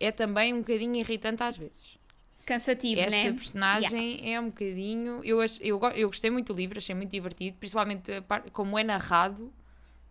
[0.00, 1.98] é também um bocadinho irritante às vezes.
[2.46, 3.32] Cansativo, Esta né?
[3.32, 5.20] personagem é um bocadinho.
[5.22, 9.52] Eu, eu, eu gostei muito do livro, achei muito divertido, principalmente parte- como é narrado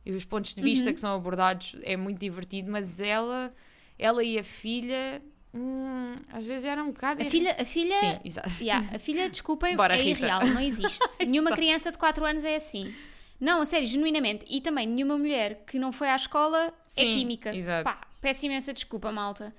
[0.06, 0.94] e os pontos de vista Uhum.
[0.94, 3.54] que são abordados é muito divertido, mas ela,
[3.98, 5.22] ela e a filha,
[5.54, 7.22] hum, às vezes era um bocado.
[7.22, 8.50] A filha, a filha, Sim, exato.
[8.62, 10.20] yeah, a filha, desculpem, Bora, é Rita.
[10.22, 11.00] irreal, não existe.
[11.26, 12.94] Nenhuma criança de 4 anos é assim.
[13.40, 14.46] Não, a sério, genuinamente.
[14.50, 17.56] E também nenhuma mulher que não foi à escola é Sim, química.
[17.56, 17.84] exato.
[17.84, 19.54] Pá, peço imensa desculpa, malta.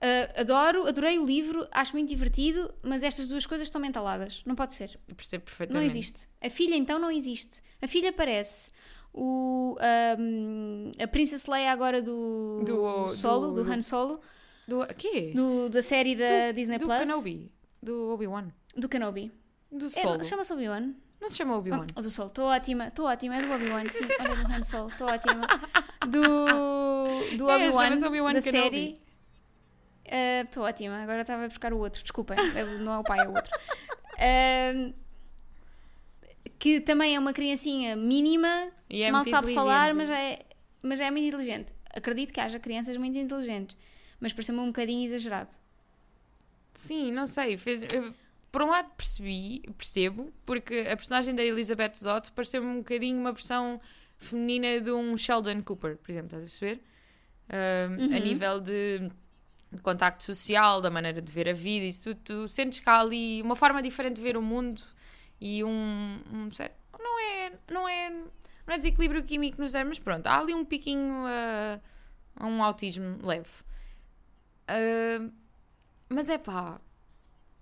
[0.00, 4.42] Ah, adoro, adorei o livro, acho muito divertido, mas estas duas coisas estão mentaladas.
[4.46, 4.96] Não pode ser.
[5.08, 5.86] Eu percebo Não perfeitamente.
[5.98, 6.28] existe.
[6.40, 7.60] A filha então não existe.
[7.80, 8.70] A filha parece
[9.12, 14.20] o, ahm, a Princess Leia agora do, Do- Solo, do- do, Han Solo,
[14.68, 15.32] Do quê?
[15.34, 16.98] do- da série da Disney do Plus.
[17.00, 17.50] Kenobi.
[17.82, 18.48] Do Obi-Wan.
[18.76, 19.32] Do Kenobi.
[19.70, 20.18] Do É, Solo.
[20.18, 20.92] não- Chama-se Obi-Wan.
[21.20, 21.86] Não se chama Obi-Wan.
[21.94, 22.28] Ah, do Solo.
[22.28, 22.88] Estou ótima.
[22.88, 23.36] Estou ótima.
[23.36, 23.88] É do Obi-Wan.
[23.88, 24.88] Sim, olha do Han Solo.
[24.90, 25.46] Estou ótima.
[26.08, 26.22] Do,
[27.38, 28.60] do É, Obi-Wan, chama-se Obi-Wan da Kenobi.
[28.62, 29.00] série.
[30.44, 31.02] Estou ótima.
[31.02, 32.02] Agora estava a buscar o outro.
[32.02, 32.36] Desculpem.
[32.56, 33.52] É Não é o pai, é o outro.
[34.18, 34.92] Ahm,
[36.58, 40.38] que também é uma criancinha mínima, é mal sabe falar, mas é,
[40.82, 41.72] mas é muito inteligente.
[41.94, 43.76] Acredito que haja crianças muito inteligentes,
[44.22, 45.56] mas pareceu-me um bocadinho exagerado.
[46.74, 47.56] Sim, não sei.
[47.58, 48.14] Fez, eu,
[48.50, 53.32] por um lado percebi, percebo, porque a personagem da Elizabeth Zott pareceu-me um bocadinho uma
[53.32, 53.80] versão
[54.16, 56.82] feminina de um Sheldon Cooper, por exemplo, estás a perceber?
[57.50, 58.18] A Uhum.
[58.22, 59.10] nível de,
[59.70, 63.00] de contacto social, da maneira de ver a vida, isso tudo, tu sentes que há
[63.00, 64.80] ali uma forma diferente de ver o mundo
[65.40, 69.98] e um, um certo- não é, não é, não é desequilíbrio químico no zero, mas
[69.98, 71.80] pronto, há ali um piquinho a,
[72.36, 73.50] a um autismo leve.
[76.08, 76.80] Mas é pá,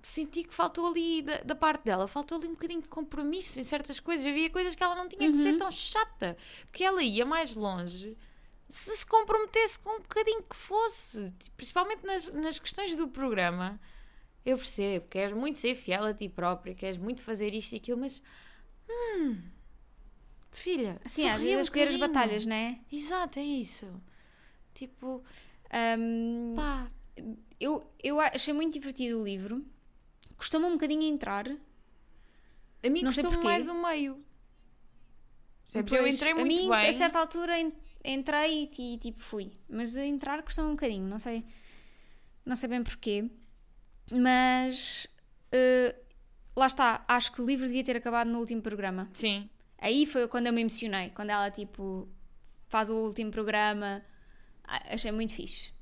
[0.03, 3.65] senti que faltou ali da, da parte dela, faltou ali um bocadinho de compromisso em
[3.65, 4.27] certas coisas.
[4.27, 6.37] Havia coisas que ela não tinha que ser tão chata,
[6.73, 8.17] que ela ia mais longe
[8.71, 13.81] se se comprometesse com um bocadinho que fosse, Tipo, principalmente nas, nas questões do programa.
[14.47, 17.99] Eu percebo, queres muito ser fiel a ti própria, queres muito fazer isto e aquilo,
[17.99, 18.23] mas.
[18.89, 19.43] Hum,
[20.53, 22.79] filha, Sim, às vezes um a escolher as batalhas, não é?
[22.91, 23.93] Exato, é isso.
[24.73, 25.23] Tipo,
[25.73, 26.91] Ahm, pá,
[27.59, 29.65] eu, eu achei muito divertido o livro.
[30.37, 31.47] Custou-me um bocadinho a entrar.
[31.49, 33.45] A mim custou-me porquê.
[33.49, 34.25] mais um meio.
[35.65, 35.93] Percebes?
[35.93, 36.89] Eu entrei a muito mim, bem.
[36.89, 37.73] A certa altura en-
[38.05, 39.53] entrei e, ti- tipo fui.
[39.69, 41.07] Mas a entrar custou-me um bocadinho.
[41.07, 41.45] Não sei,
[42.45, 43.31] não sei bem porquê.
[44.11, 45.07] Mas
[45.53, 45.95] eh,
[46.57, 47.05] lá está.
[47.07, 49.09] Acho que o livro devia ter acabado no último programa.
[49.13, 49.49] Sim.
[49.79, 51.11] Aí foi quando eu me emocionei.
[51.11, 52.09] Quando ela tipo
[52.67, 54.03] faz o último programa.
[54.73, 55.73] Ah, Achei muito fixe.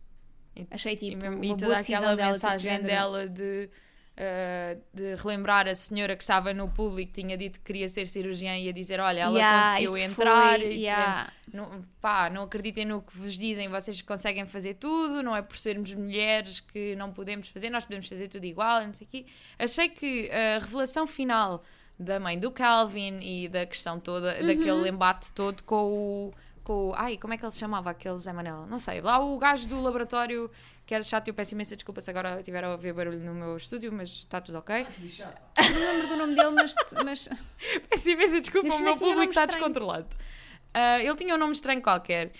[0.57, 2.87] E- Achei E, tipo mesmo- e boa toda aquela dela, tipo, mensagem género.
[2.89, 3.71] dela de,
[4.17, 8.57] uh, de relembrar a senhora que estava no público, tinha dito que queria ser cirurgiã
[8.57, 10.59] e a dizer: Olha, ela Yeah, conseguiu e entrar.
[10.59, 11.33] foi, e yeah.
[11.47, 15.43] dizendo, não, pá, não acreditem no que vos dizem, vocês conseguem fazer tudo, não é
[15.43, 19.27] por sermos mulheres que não podemos fazer, nós podemos fazer tudo igual, não sei quê.
[19.59, 21.63] Achei que a revelação final
[22.01, 24.47] da mãe do Calvin e da questão toda, Uhum.
[24.47, 26.35] daquele embate todo com o.
[26.69, 28.67] Com o ai, como é que ele se chamava aquele Zé Manela?
[28.67, 29.01] Não sei.
[29.01, 30.51] Lá o gajo do laboratório
[30.85, 33.33] que era chato e eu peço imensa desculpa se agora tiveram a ver barulho no
[33.33, 34.87] meu estúdio, mas está tudo ok.
[35.73, 37.29] Não lembro do nome dele, mas, mas
[37.89, 40.09] Peço imensa desculpa, o meu público está descontrolado.
[40.75, 42.33] Ah, ele tinha um nome estranho qualquer.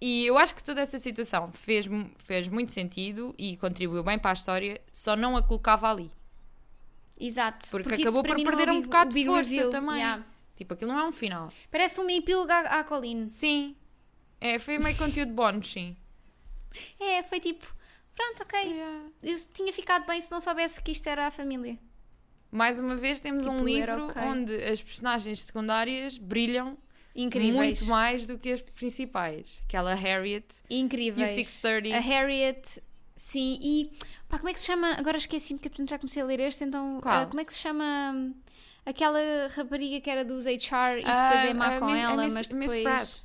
[0.00, 1.86] E eu acho que toda essa situação fez,
[2.18, 6.08] fez muito sentido e contribuiu bem para a história, só não a colocava ali.
[7.20, 7.66] exato.
[7.70, 9.70] Porque isso acabou por é perder um big- bocado de força reveal.
[9.70, 9.96] também.
[9.96, 10.24] Yeah.
[10.56, 11.48] Tipo, aquilo não é um final.
[11.70, 13.28] Parece um epílogo à, à Colleen.
[13.30, 13.76] Sim.
[14.40, 15.96] É, foi meio conteúdo bónus, sim.
[16.98, 17.66] É, foi tipo,
[18.14, 18.58] pronto, ok.
[18.60, 19.08] Yeah.
[19.22, 21.78] Eu tinha ficado bem se não soubesse que isto era a família.
[22.50, 24.22] Mais uma vez temos um Tipo, era livro ok.
[24.22, 26.78] onde as personagens secundárias brilham
[27.14, 27.54] Incríveis.
[27.54, 29.60] muito mais do que as principais.
[29.64, 31.30] Aquela Harriet e o Incríveis.
[31.30, 31.96] 630.
[31.96, 32.82] A Harriet,
[33.14, 33.90] sim, e
[34.28, 34.92] pá, como é que se chama?
[34.98, 38.32] Agora esqueci-me que já comecei a ler este, então ah, como é que se chama
[38.86, 39.18] aquela
[39.54, 43.22] rapariga que era dos HR e depois Ah, é má com ela, mas depois.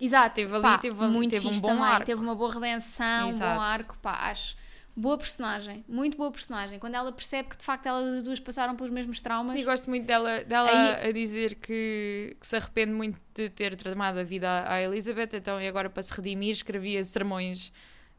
[0.00, 2.06] Exato, Teve ali- pá, teve ali- muito teve um bom também, arco.
[2.06, 3.54] teve uma boa redenção, um Exato.
[3.54, 4.56] bom arco, pá, acho.
[4.96, 6.78] Boa personagem, muito boa personagem.
[6.78, 9.58] Quando ela percebe que de facto elas as duas passaram pelos mesmos traumas.
[9.58, 13.76] E gosto muito dela, dela Aí- a dizer que, que se arrepende muito de ter
[13.76, 17.72] tramado a vida à, à Elizabeth, então e agora para se redimir escrevia sermões.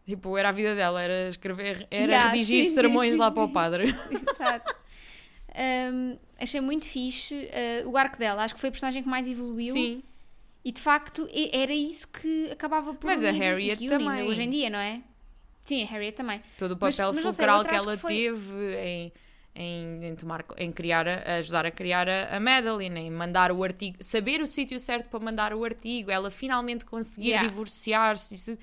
[0.06, 3.34] Tipo, era a vida dela, era escrever, era Yeah, redigir sim, sermões sim, lá sim.
[3.36, 3.84] para o padre.
[4.12, 4.75] Exato.
[5.60, 7.36] Um, achei muito fixe
[7.84, 8.43] uh, o arco dela.
[8.43, 9.74] Acho que foi a personagem que mais evoluiu.
[9.74, 10.02] Sim.
[10.63, 14.24] E de facto era isso que acabava por Mas a Harriet une também.
[14.28, 15.02] hoje em dia, não é?
[15.65, 16.41] Sim, a Harriet também.
[16.58, 19.12] Todo o papel mas fulcral que ela que foi- teve em,
[19.56, 23.63] em, em tomar, em criar, a, ajudar a criar a, a Madeline, em mandar o
[23.63, 27.48] artigo, saber o sítio certo para mandar o artigo, ela finalmente conseguir Yeah.
[27.48, 28.58] divorciar-se,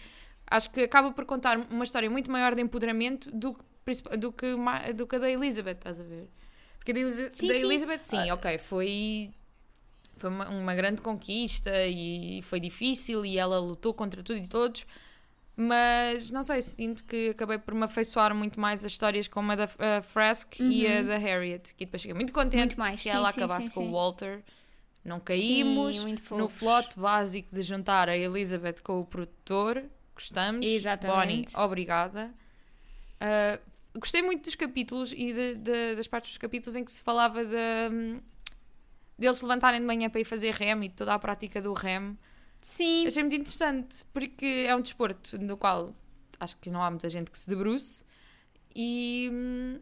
[0.51, 4.47] acho que acaba por contar uma história muito maior de empoderamento do que, do que,
[4.95, 6.29] do que a da Elizabeth, estás a ver?
[6.87, 7.64] Porque da, Sim, da sim.
[7.64, 8.35] Elizabeth, sim, Ah.
[8.35, 9.31] ok, foi.
[10.16, 14.87] Foi uma, uma grande conquista e foi difícil e ela lutou contra tudo e todos,
[15.57, 19.57] mas não sei, sinto que acabei por me afeiçoar muito mais as histórias como a
[19.57, 22.77] da a Frask e a da Harriet, que depois fiquei muito contente Uhum.
[22.77, 23.88] Muito mais, que sim, ela sim, acabasse sim, com sim.
[23.88, 24.42] o Walter.
[25.05, 29.85] Não caímos Sim, no plot básico de juntar a Elizabeth com o produtor.
[30.14, 30.64] Gostamos.
[30.66, 31.53] Exatamente.
[31.53, 32.35] Bonnie, obrigada.
[33.20, 33.59] Ah,
[33.99, 37.45] gostei muito dos capítulos e de- de- das partes dos capítulos em que se falava
[37.45, 37.57] de,
[37.93, 38.21] hum,
[39.19, 41.73] deles se levantarem de manhã para ir fazer rem e de toda a prática do
[41.73, 42.19] rem.
[42.61, 45.95] Sim, Achei muito interessante, porque é um desporto no qual
[46.41, 48.05] acho que não há muita gente que se debruce
[48.75, 49.81] e hum,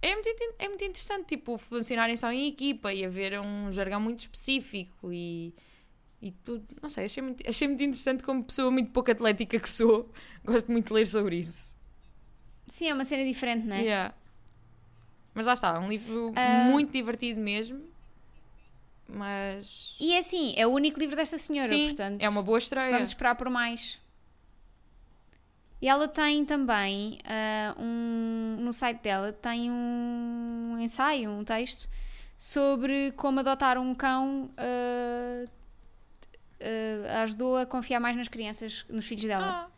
[0.00, 4.20] é muito, é muito interessante, tipo, funcionarem só em equipa e haver um jargão muito
[4.20, 5.54] específico e,
[6.20, 6.66] e tudo.
[6.82, 10.10] Não sei, achei muito, achei muito interessante como pessoa muito pouco atlética que sou.
[10.44, 11.76] Gosto muito de ler sobre isso.
[12.72, 13.80] Sim, é uma cena diferente, não é?
[13.82, 14.14] Yeah.
[15.34, 16.64] Mas lá está, um livro Ah.
[16.70, 17.80] muito divertido mesmo.
[19.08, 19.94] mas.
[20.00, 22.20] E é assim, é o único livro desta senhora, Sim, portanto.
[22.22, 22.90] é uma boa estreia.
[22.92, 23.98] Vamos esperar por mais.
[25.82, 28.56] E ela tem também ah, um.
[28.60, 31.88] No site dela tem um ensaio, um texto
[32.38, 35.44] sobre como adotar um cão ah,
[36.60, 39.66] ah, ajudou a confiar mais nas crianças, nos filhos dela.
[39.68, 39.71] Ah,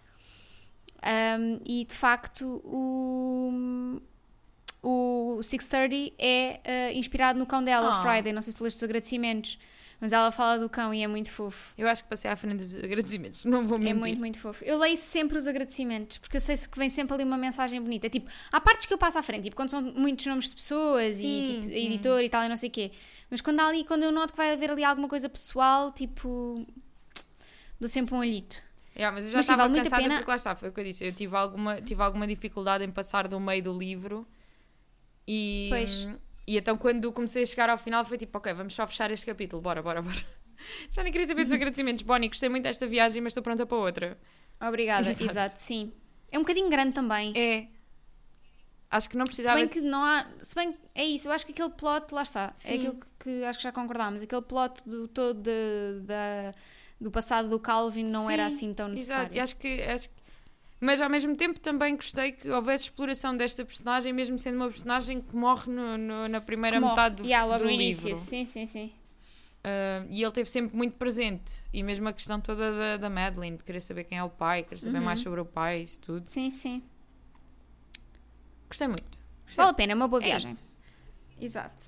[1.05, 4.01] Um, e de facto o,
[4.83, 8.03] o 630 é ah, inspirado no cão dela, Ah.
[8.03, 8.33] Friday.
[8.33, 9.59] Não sei se tu leste os agradecimentos,
[10.01, 11.73] mas ela fala do cão e é muito fofo.
[11.79, 13.45] eu acho que passei à frente dos agradecimentos.
[13.45, 13.95] Não vou mentir.
[13.95, 14.65] É muito, muito fofo.
[14.65, 18.09] Eu leio sempre os agradecimentos, porque eu sei que vem sempre ali uma mensagem bonita.
[18.11, 21.17] Tipo, há partes que eu passo à frente, tipo, quando são muitos nomes de pessoas
[21.17, 21.87] Sim, e tipo, sim.
[21.87, 22.91] editor e tal e não sei o quê.
[23.31, 26.67] Mas quando há ali, quando eu noto que vai haver ali alguma coisa pessoal, tipo,
[27.81, 28.63] dou sempre um olhito.
[28.97, 30.15] Yeah, mas eu já Mas estava vale cansada pena.
[30.17, 31.05] porque lá está, foi o que eu disse.
[31.05, 34.27] Eu tive alguma, tive alguma dificuldade em passar do meio do livro
[35.27, 36.09] e, Pois.
[36.47, 39.27] e então quando comecei a chegar ao final foi tipo, ok, vamos só fechar este
[39.27, 40.17] capítulo, bora, bora, bora.
[40.91, 42.03] Já nem queria saber dos agradecimentos.
[42.03, 44.19] Bonnie, gostei muito desta viagem, mas estou pronta para outra.
[44.61, 45.31] Obrigada, Exato.
[45.31, 45.93] exato, sim.
[46.31, 47.33] É um bocadinho grande também.
[47.37, 47.67] É.
[48.91, 49.57] Acho que não Se precisava.
[49.59, 50.25] bem de- que não há.
[50.41, 52.53] Se bem que é isso, eu acho que aquele plot, lá está.
[52.55, 52.69] Sim.
[52.71, 54.23] É aquilo que acho que já concordámos.
[54.23, 55.43] Aquele plot do todo
[56.03, 56.53] da,
[57.05, 59.23] do passado do Calvin não era Sim, assim tão necessário.
[59.25, 60.25] Exato, e acho que, acho que-
[60.81, 65.21] Mas ao mesmo tempo também gostei que houvesse exploração desta personagem, mesmo sendo uma personagem
[65.21, 67.83] que morre no- no- na primeira Como- metade do, Yeah, logo do no livro.
[68.09, 68.19] início.
[68.19, 68.93] Sim, sim, sim.
[69.65, 71.63] Uh, e ele teve sempre muito presente.
[71.73, 74.63] E mesmo a questão toda da, da Madeline, de querer saber quem é o pai,
[74.63, 75.05] querer saber Uhum.
[75.05, 76.27] mais sobre o pai, isso tudo.
[76.29, 76.83] Sim, sim.
[78.69, 79.03] Gostei muito.
[79.45, 79.57] Gostei.
[79.57, 80.51] Vale a pena, é uma boa É viagem.
[80.51, 80.75] isso.
[81.41, 81.85] Exato.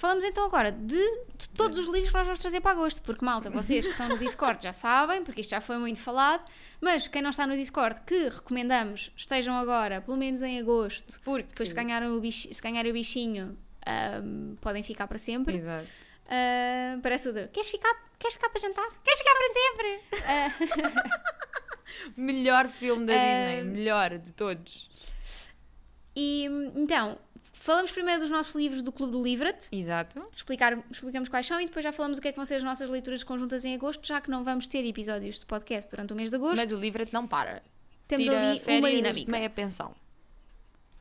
[0.00, 0.96] Falamos então agora de,
[1.36, 4.08] de todos os livros que nós vamos trazer para agosto, porque malta, vocês que estão
[4.08, 6.42] no Discord já sabem, porque isto já foi muito falado,
[6.80, 11.48] mas quem não está no Discord, que recomendamos estejam agora, pelo menos em agosto, Porque...
[11.48, 15.58] depois se ganharem o, se ganharem o bichinho, ahm, podem ficar para sempre.
[15.58, 15.86] Exato.
[16.30, 18.88] Ah, parece o queres ficar, queres ficar para jantar?
[19.04, 19.52] Queres ficar para
[20.72, 21.02] sempre?
[22.16, 23.64] Melhor filme da Uh, Disney.
[23.64, 24.88] Melhor de todos.
[26.16, 27.18] E então,
[27.62, 30.26] falamos primeiro dos nossos livros do Clube do Livret, Exato.
[30.34, 32.62] explicar, explicamos quais são e depois já falamos o que é que vão ser as
[32.62, 36.16] nossas leituras conjuntas em agosto, já que não vamos ter episódios de podcast durante o
[36.16, 36.56] mês de agosto.
[36.56, 37.62] Mas o livro não para.
[38.08, 39.30] temos Tira ali uma dinâmica.
[39.30, 39.94] meia pensão.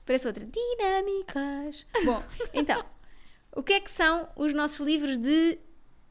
[0.06, 0.46] Parece outra.
[0.46, 1.86] Dinâmicas.
[2.04, 2.84] Bom, então,
[3.56, 5.60] o que é que são os nossos livros de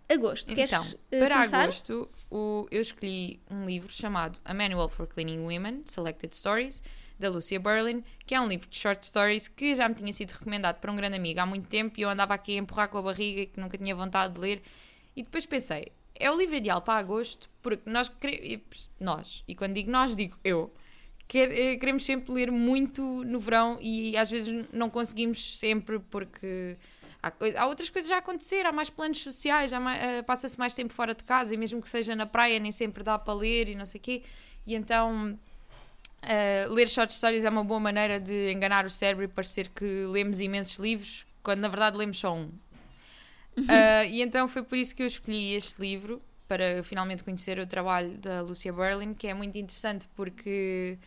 [0.09, 0.55] agosto?
[0.55, 1.63] Queres Então, eh, para começar?
[1.65, 6.83] agosto, o- eu escolhi um livro chamado A Manual for Cleaning Women, Selected Stories,
[7.19, 10.31] da Lucia Berlin, que é um livro de short stories que já me tinha sido
[10.31, 12.99] recomendado para um grande amigo há muito tempo e eu andava aqui a empurrar com
[12.99, 14.63] a barriga e que nunca tinha vontade de ler.
[15.17, 18.11] E depois pensei, é o livro ideal para agosto, porque nós,
[19.01, 20.73] nós e quando digo nós, digo eu,
[21.35, 26.77] eh, queremos sempre ler muito no verão e às vezes não conseguimos sempre porque
[27.23, 31.15] há, há outras coisas a acontecer, há mais planos sociais, eh, passa-se mais tempo fora
[31.15, 33.85] de casa e mesmo que seja na praia nem sempre dá para ler e não
[33.85, 34.23] sei o quê.
[34.67, 35.39] E então
[36.23, 39.85] eh, ler short stories é uma boa maneira de enganar o cérebro e parecer que
[40.07, 42.51] lemos imensos livros, quando na verdade lemos só um.
[43.69, 47.67] Eh, e então foi por isso que eu escolhi este livro, para finalmente conhecer o
[47.67, 50.99] trabalho da Lucia Berlin, que é muito interessante porque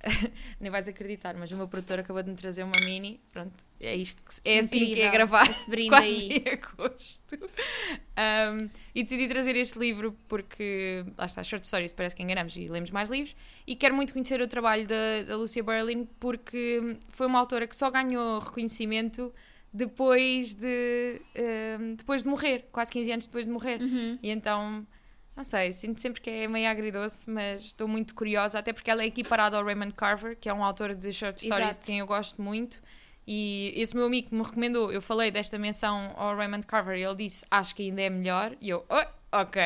[0.60, 3.20] nem vais acreditar, mas o meu produtor acabou de me trazer uma mini.
[3.32, 6.42] Pronto, é isto que é assim que é gravar quase aí.
[6.44, 7.36] em agosto.
[7.36, 12.68] Um, e decidi trazer este livro porque, lá está, short stories, parece que enganamos e
[12.68, 13.36] lemos mais livros.
[13.66, 17.76] E quero muito conhecer o trabalho da, da Lucia Berlin porque foi uma autora que
[17.76, 19.32] só ganhou reconhecimento
[19.72, 21.20] depois de,
[21.80, 23.80] um, depois de morrer, quase 15 anos depois de morrer.
[23.80, 24.18] Uhum.
[24.20, 24.84] E então,
[25.36, 29.02] não sei, sinto sempre que é meio agridoce, mas estou muito curiosa, até porque ela
[29.02, 31.80] é equiparada ao Raymond Carver, que é um autor de short stories Exato.
[31.80, 32.82] de quem eu gosto muito.
[33.30, 37.02] E esse meu amigo que me recomendou, eu falei desta menção ao Raymond Carver e
[37.04, 38.56] ele disse, acho que ainda é melhor.
[38.58, 39.62] E eu, "Oh, ok.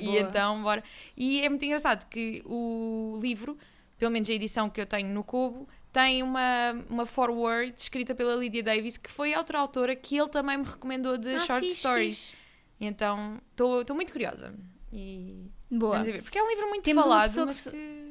[0.00, 0.82] E então, bora.
[1.16, 3.56] E é muito engraçado que o livro,
[3.96, 8.34] pelo menos a edição que eu tenho no Cubo, tem uma, uma forward escrita pela
[8.34, 11.78] Lydia Davis, que foi outra autora que ele também me recomendou de Ah, short fixe,
[11.78, 12.18] stories.
[12.30, 12.36] fixe.
[12.80, 14.52] Então estou muito curiosa.
[14.92, 16.00] E Boa.
[16.22, 18.03] Porque é um livro muito Temos falado, que mas se- que...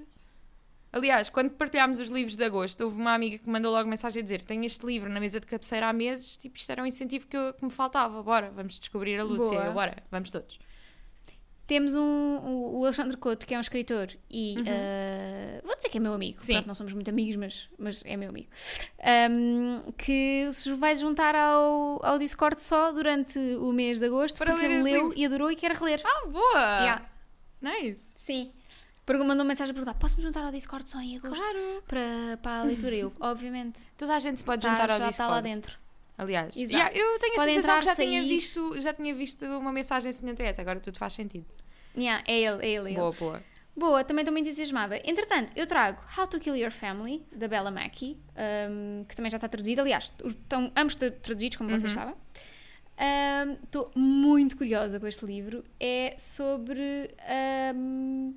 [0.93, 4.23] Aliás, quando partilhámos os livros de agosto, houve uma amiga que mandou logo mensagem a
[4.23, 6.38] dizer: Tenho este livro na mesa de cabeceira há meses.
[6.38, 8.21] Tipo, isto era um incentivo que, eu- que me faltava.
[8.21, 9.47] Bora, vamos descobrir a Lúcia.
[9.60, 9.71] Boa.
[9.71, 10.60] Bora, vamos todos.
[11.65, 14.63] Temos um, o, Alexandre Couto, que é um escritor, e Uhum.
[14.67, 16.53] eh, vou dizer que é meu amigo, Sim.
[16.56, 18.49] Pronto, não somos muito amigos, mas, mas é meu amigo,
[19.01, 24.51] Ahm, que se vai juntar ao, ao Discord só durante o mês de agosto, Para
[24.51, 26.01] porque ele leu e adorou e quer reler.
[26.06, 26.60] Ah, boa!
[26.82, 27.10] Yeah,
[27.62, 28.12] Nice.
[28.15, 28.51] Sim.
[29.07, 31.83] Mandou uma mensagem a perguntar: posso-me juntar ao Discord só em agosto Claro.
[31.87, 32.95] para, para a leitura?
[32.95, 35.11] Eu, obviamente, Toda a gente se pode tá- juntar ao já Discord.
[35.11, 35.77] está lá dentro.
[36.17, 36.55] Aliás.
[36.55, 39.71] Yeah, eu tenho a Pode sensação entrar, que já tinha, visto, já tinha visto uma
[39.73, 41.45] mensagem semelhante a essa, agora tudo faz sentido.
[41.97, 42.95] Yeah, é ele, é ele, é ele.
[42.99, 43.43] Boa, boa.
[43.75, 44.97] Boa, também estou muito entusiasmada.
[45.03, 48.19] Entretanto, eu trago How to Kill Your Family, da Bella Mackie,
[48.69, 49.81] um, que também já está traduzido.
[49.81, 51.99] Aliás, estão ambos tra- traduzidos, como vocês Uhum.
[51.99, 52.15] sabem.
[52.99, 55.63] Um, Estou muito curiosa com este livro.
[55.79, 57.09] É sobre
[57.75, 58.35] um,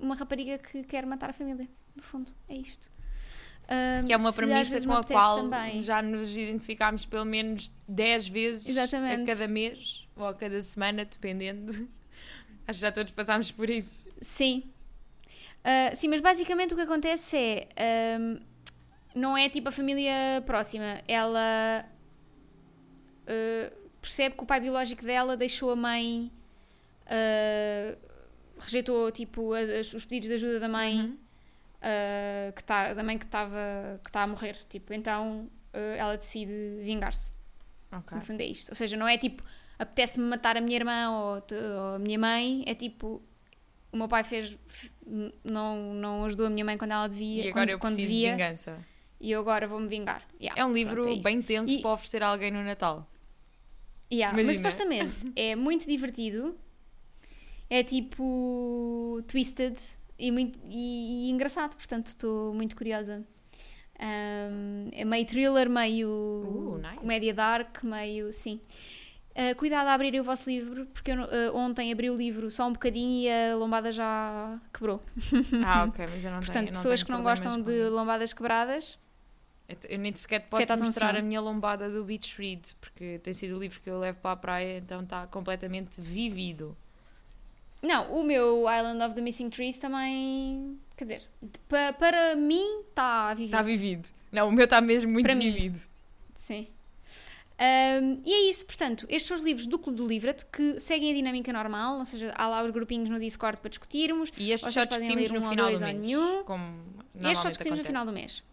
[0.00, 1.68] uma rapariga que quer matar a família.
[1.94, 2.90] No fundo, é isto.
[3.70, 5.80] Um, Que é uma premissa com a qual também.
[5.80, 9.22] já nos identificámos pelo menos 10 vezes Exatamente.
[9.22, 11.72] a cada mês ou a cada semana, dependendo.
[12.66, 14.08] Acho que já todos passámos por isso.
[14.20, 14.64] Sim.
[15.64, 17.68] Ah, sim, mas basicamente o que acontece é.
[18.16, 18.40] ahm,
[19.14, 21.02] não é tipo a família próxima.
[21.06, 21.84] Ela
[23.26, 26.30] ah, percebe que o pai biológico dela deixou a mãe.
[27.06, 27.96] ah,
[28.58, 31.00] rejeitou tipo as- os pedidos de ajuda da mãe.
[31.00, 31.16] Uhum.
[31.82, 34.56] ah, que tá, da mãe que estava que tá a morrer.
[34.68, 37.32] Tipo, então ah, ela decide vingar-se.
[37.92, 38.16] Ok.
[38.16, 38.68] No fundo é isto.
[38.70, 39.42] Ou seja, não é tipo,
[39.78, 43.22] apetece-me matar a minha irmã ou, te- ou a minha mãe, é tipo,
[43.92, 44.56] o meu pai fez,
[45.44, 48.12] não, não ajudou a minha mãe quando ela devia, E agora quando, eu quando preciso
[48.12, 48.78] devia, de vingança.
[49.20, 50.22] e eu agora vou-me vingar.
[50.40, 53.08] Yeah, É um livro pronto, é bem tenso E- para oferecer a alguém no Natal.
[54.12, 56.54] Yeah, mas supostamente é muito divertido,
[57.70, 59.78] é tipo twisted
[60.18, 63.24] e, muito, e, e engraçado, portanto estou muito curiosa.
[64.00, 66.94] Um, é meio thriller, meio Uh, nice.
[66.96, 68.32] comédia dark, meio.
[68.32, 68.60] Sim.
[69.34, 72.66] Uh, cuidado a abrir o vosso livro, porque eu, uh, ontem abri o livro só
[72.66, 75.00] um bocadinho e a lombada já quebrou.
[75.64, 76.72] Ah, ok, mas eu não Portanto, tenho.
[76.72, 77.90] não pessoas tenho que não gostam de isso.
[77.94, 78.98] lombadas quebradas,
[79.68, 81.24] Eu Eu nem sequer posso Afeta a mostrar atenção.
[81.24, 84.32] a minha lombada do Beach Read, porque tem sido o livro que eu levo para
[84.32, 86.76] a praia, então está completamente vivido.
[87.82, 90.78] Não, o meu Island of the Missing Trees também.
[90.96, 91.22] Quer dizer,
[91.68, 93.46] pa- para mim está vivido.
[93.46, 94.08] Está vivido.
[94.32, 95.50] Não, o meu está mesmo muito Para mim.
[95.52, 95.80] vivido.
[96.34, 96.66] Sim.
[97.60, 101.10] Um, e é isso, portanto, estes são os livros do Clube do Livret que seguem
[101.10, 104.30] a dinâmica normal, ou seja, há lá os grupinhos no Discord para discutirmos.
[104.36, 105.82] E estes só discutimos no final do mês.
[105.82, 108.44] Estes só discutimos no final do mês.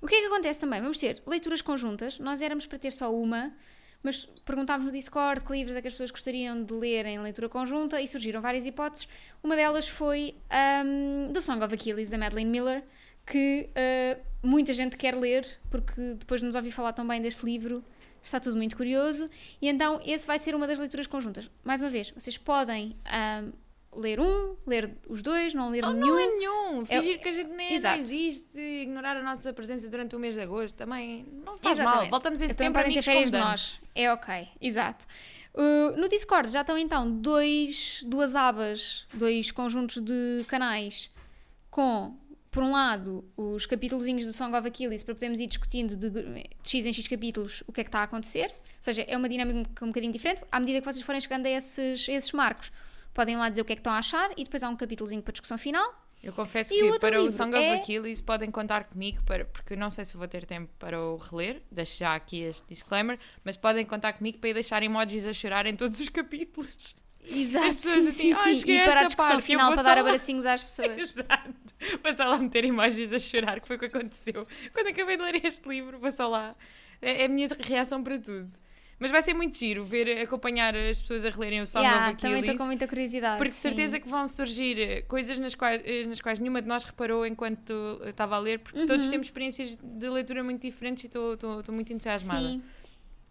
[0.00, 0.80] O que é que acontece também?
[0.80, 2.18] Vamos ter leituras conjuntas.
[2.18, 3.52] Nós éramos para ter só uma,
[4.02, 7.48] mas perguntámos no Discord que livros é que as pessoas gostariam de ler em leitura
[7.48, 9.08] conjunta e surgiram várias hipóteses.
[9.42, 10.34] Uma delas foi
[10.84, 12.84] um, The Song of Achilles, da Madeleine Miller,
[13.26, 17.44] que uh, muita gente quer ler, porque depois de nos ouvir falar tão bem deste
[17.46, 17.84] livro,
[18.22, 19.28] está tudo muito curioso.
[19.60, 21.50] E então esse vai ser uma das leituras conjuntas.
[21.64, 23.52] Mais uma vez, vocês podem um,
[23.94, 26.06] ler um, ler os dois, não ler Oh, nenhum.
[26.06, 26.82] não é nenhum.
[26.82, 27.98] É- Fingir que a gente nem, Exato.
[27.98, 31.86] existe, ignorar a nossa presença durante o mês de agosto também não faz mal.
[31.86, 32.10] Exatamente.
[32.10, 33.80] Voltamos em Então setembro podem ter férias de nós.
[33.94, 35.06] É ok, exato.
[35.54, 41.10] Uh, no Discord já estão então dois, duas abas, dois conjuntos de canais
[41.70, 42.16] com,
[42.50, 46.44] por um lado, os capítulozinhos do Song of Achilles para podermos ir discutindo de, de
[46.64, 48.46] X em X capítulos o que é que está a acontecer.
[48.46, 50.42] Ou seja, é uma dinâmica um bocadinho diferente.
[50.50, 52.72] À medida que vocês forem chegando a esses, a esses marcos,
[53.14, 55.22] podem lá dizer o que é que estão a achar e depois há um capítulozinho
[55.22, 56.00] para discussão final.
[56.22, 59.20] Eu confesso E o que outro para o Song of é- Achilles podem contar comigo,
[59.24, 62.40] para, porque eu não sei se vou ter tempo para o reler, deixo já aqui
[62.42, 66.08] este disclaimer, mas podem contar comigo para ir deixar emojis a chorar em todos os
[66.08, 66.94] capítulos.
[67.24, 68.72] Exato, sim, assim, sim, "Ah, sim.
[68.72, 71.00] E para a discussão parte, final para dar lá." abracinhos às pessoas.
[71.02, 71.54] Exato.
[72.02, 75.22] Vou só lá meter emojis a chorar, que foi o que aconteceu quando acabei de
[75.22, 75.98] ler este livro.
[75.98, 76.54] Vou só lá.
[77.00, 78.48] É é a minha reação para tudo.
[79.02, 82.16] Mas vai ser muito giro ver, acompanhar as pessoas a relerem o Song Yeah, of
[82.18, 82.58] também estou Achilles.
[82.60, 83.36] com muita curiosidade.
[83.36, 86.68] Porque de certeza que vão surgir eh, coisas nas quais, eh, nas quais nenhuma de
[86.68, 89.10] nós reparou enquanto estava a ler, porque todos Uhum.
[89.10, 91.36] temos experiências de leitura muito diferentes e estou-
[91.70, 92.40] muito entusiasmada.
[92.48, 92.62] Sim.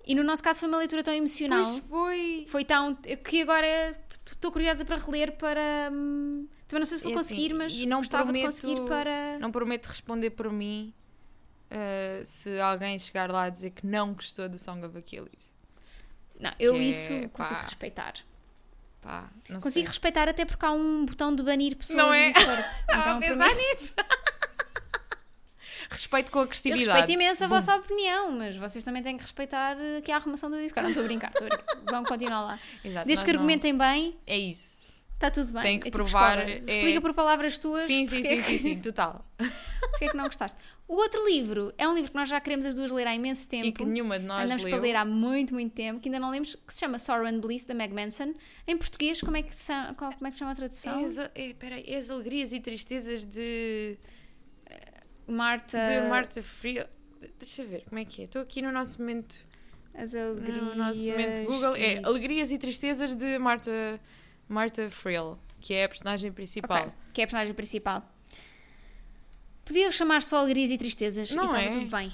[0.06, 1.64] E no nosso caso foi uma leitura tão emocional.
[1.64, 2.46] Pois foi.
[2.48, 2.94] Foi tão.
[2.96, 3.66] que agora
[4.26, 5.90] estou curiosa para reler para.
[5.94, 8.62] hum, também não sei se vou É assim, conseguir, mas e não gostava prometo- de
[8.62, 9.40] conseguir para.
[9.40, 10.94] Não prometo responder por mim
[11.70, 15.50] eh, se alguém chegar lá a dizer que não gostou do Song of Achilles.
[16.42, 18.14] Não, eu que é, isso consigo pá, respeitar.
[19.02, 19.84] Pá, não Consigo sei.
[19.86, 22.30] respeitar até porque há um botão de banir pessoas Não no é?
[22.30, 22.60] Estava a
[23.00, 23.94] Então, pensar para mim- nisso.
[25.90, 26.86] Respeito com a eu agressividade.
[26.90, 30.16] respeito imenso a Bom, vossa opinião, mas vocês também têm que respeitar eh, aqui a
[30.18, 30.84] arrumação do Discord.
[30.84, 31.76] Não estou a brincar, estou a brincar.
[31.92, 32.60] Vão continuar lá.
[32.84, 34.80] exato, Desde que não- argumentem bem, É isso.
[35.28, 35.62] Está tudo bem.
[35.62, 37.86] Tem que É tipo provar, é- Explica por palavras tuas.
[37.88, 39.26] Sim, sim, sim, é sim, que- sim, total.
[39.92, 40.58] Porque é que não gostaste?
[40.88, 43.48] O outro livro é um livro que nós já queremos as duas ler há imenso
[43.48, 43.68] tempo.
[43.68, 44.72] E que nenhuma de nós Andamos leu.
[44.74, 47.40] para ler há muito, muito tempo, que ainda não lemos, que se chama Sorrow and
[47.40, 48.34] Bliss, da Meg Manson.
[48.68, 51.00] Em português, como é que se, como é que se chama a tradução?
[51.00, 53.98] É as, é, peraí, é as alegrias e tristezas de,
[55.28, 55.78] Marta.
[55.78, 56.86] de Marta Frio.
[57.40, 58.26] Deixa eu ver, como é que é?
[58.26, 59.36] Estou aqui no nosso momento,
[59.94, 60.58] As alegrias.
[60.64, 61.76] no nosso momento Google.
[61.76, 64.00] É Alegrias e Tristezas de Marta,
[64.52, 66.78] Marta Friel, que é a personagem principal.
[66.82, 68.04] Ok, que é a personagem principal.
[69.64, 71.70] Podia chamar só Alegrias e Tristezas Não e estava é?
[71.70, 72.12] tudo bem.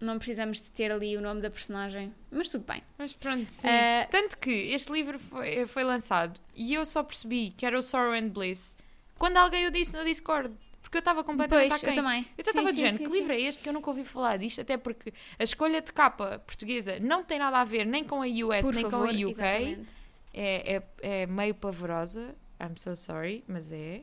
[0.00, 2.12] Não precisamos de ter ali o nome da personagem.
[2.30, 2.82] Mas tudo bem.
[2.98, 3.68] Mas pronto, sim.
[3.68, 7.82] Ah, Tanto que este livro foi, foi lançado e eu só percebi que era o
[7.82, 8.76] Sorrow and Bliss
[9.18, 10.50] quando alguém o disse no Discord.
[10.80, 12.26] Porque eu estava completamente Pois, eu também.
[12.36, 13.12] Eu estava dizendo, que sim.
[13.12, 16.40] livro é este que eu nunca ouvi falar disto, até porque a escolha de capa
[16.44, 19.10] portuguesa não tem nada a ver nem com a US, Por nem favor, com a
[19.12, 19.30] UK.
[19.30, 19.99] exatamente.
[20.32, 20.82] É, é,
[21.22, 22.34] é meio pavorosa.
[22.60, 24.02] I'm so sorry, mas é.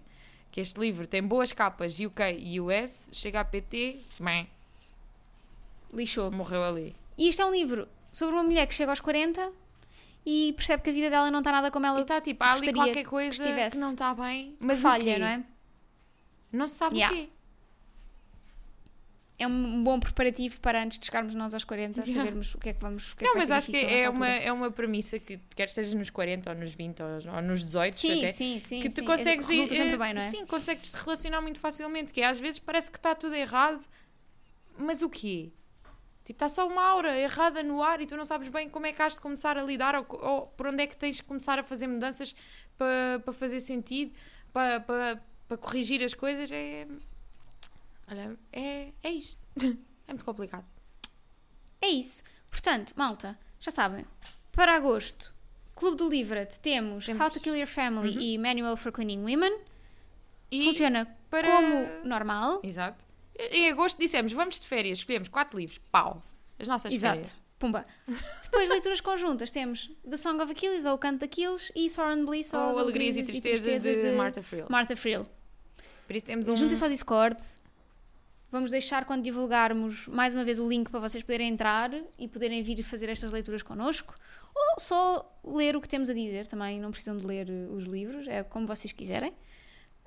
[0.51, 4.49] Que este livro tem boas capas UK e US, chega a PT, bem,
[5.93, 6.31] Lixou.
[6.31, 6.95] morreu ali.
[7.17, 9.51] E isto é um livro sobre uma mulher que chega aos 40
[10.25, 12.51] e percebe que a vida dela não está nada como ela E está tipo, há
[12.53, 13.77] ali qualquer coisa que, estivesse.
[13.77, 15.43] não está bem, mas falha, não é?
[16.51, 17.15] Não se sabe Yeah.
[17.15, 17.29] o quê.
[19.39, 22.13] É um bom preparativo para antes de chegarmos nós aos 40 Yeah.
[22.23, 23.11] sabermos o que é que vamos.
[23.11, 24.43] O que é Não, que vai mas acho que é uma, altura.
[24.43, 27.95] é uma premissa que quer sejas nos 40 ou nos 20 ou, ou nos 18
[27.95, 28.81] Sim, até, sim, sim.
[28.81, 29.01] que sim.
[29.01, 30.31] tu consegues ir, sempre eh, bem, não é?
[30.31, 33.79] Sim, consegues te relacionar muito facilmente, que é, às vezes parece que está tudo errado,
[34.75, 35.51] mas o quê?
[36.25, 38.91] Tipo, está só uma aura errada no ar e tu não sabes bem como é
[38.91, 41.59] que has de começar a lidar ou, ou por onde é que tens de começar
[41.59, 42.35] a fazer mudanças
[42.75, 44.11] para para fazer sentido,
[44.51, 46.51] para para- para corrigir as coisas.
[46.51, 46.85] É.
[48.09, 49.41] Olha, é, é isto.
[50.09, 50.65] É muito complicado.
[51.81, 52.23] É isso.
[52.49, 54.05] Portanto, malta, já sabem,
[54.53, 55.35] para agosto,
[55.75, 57.21] Clube do Livret, temos, Temos.
[57.21, 58.21] How to Kill Your Family Uhum.
[58.21, 59.59] e Manual for Cleaning Women.
[60.49, 62.61] E Funciona para- como normal.
[62.63, 63.05] Exato.
[63.37, 65.77] Em agosto dissemos, vamos de férias, escolhemos quatro livros.
[65.91, 66.23] Pau.
[66.57, 67.15] As nossas Exato.
[67.15, 67.35] férias.
[67.59, 67.85] Pumba.
[68.43, 72.23] Depois, leituras conjuntas, temos The Song of Achilles, ou O Canto de Aquiles, e Soren
[72.23, 74.67] Bliss, ou, Ou As Alegrias e Tristezas, de, Martha Friel.
[74.69, 75.27] Martha Friel.
[76.07, 76.55] Por isso temos um...
[76.55, 77.37] Juntem-se ao Discord.
[78.51, 82.63] Vamos deixar quando divulgarmos mais uma vez o link para vocês poderem entrar e poderem
[82.63, 84.15] vir fazer estas leituras connosco.
[84.55, 87.83] Ou só ler o que temos a dizer também, não precisam de ler eh, os
[87.85, 89.33] livros, é como vocês quiserem.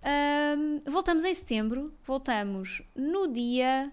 [0.02, 3.92] Ahm, voltamos em setembro, voltamos no dia.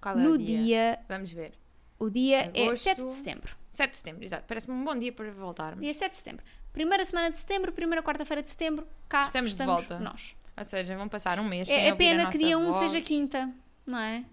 [0.00, 0.58] Qual é no o dia?
[0.62, 0.98] dia.
[1.08, 1.52] Vamos ver.
[1.98, 2.82] O dia é Agosto.
[2.84, 3.56] 7 de setembro.
[3.70, 4.44] 7 de setembro, exato.
[4.48, 5.82] Parece-me um bom dia para voltarmos.
[5.82, 6.44] Dia 7 de setembro.
[6.72, 10.02] Primeira semana de setembro, primeira quarta-feira de setembro, cá Estamos estamos, de volta.
[10.02, 10.34] nós.
[10.56, 12.76] Ou seja, vão passar um mês É, é a pena que dia 1 voz.
[12.76, 13.50] seja quinta,
[13.86, 14.24] não é?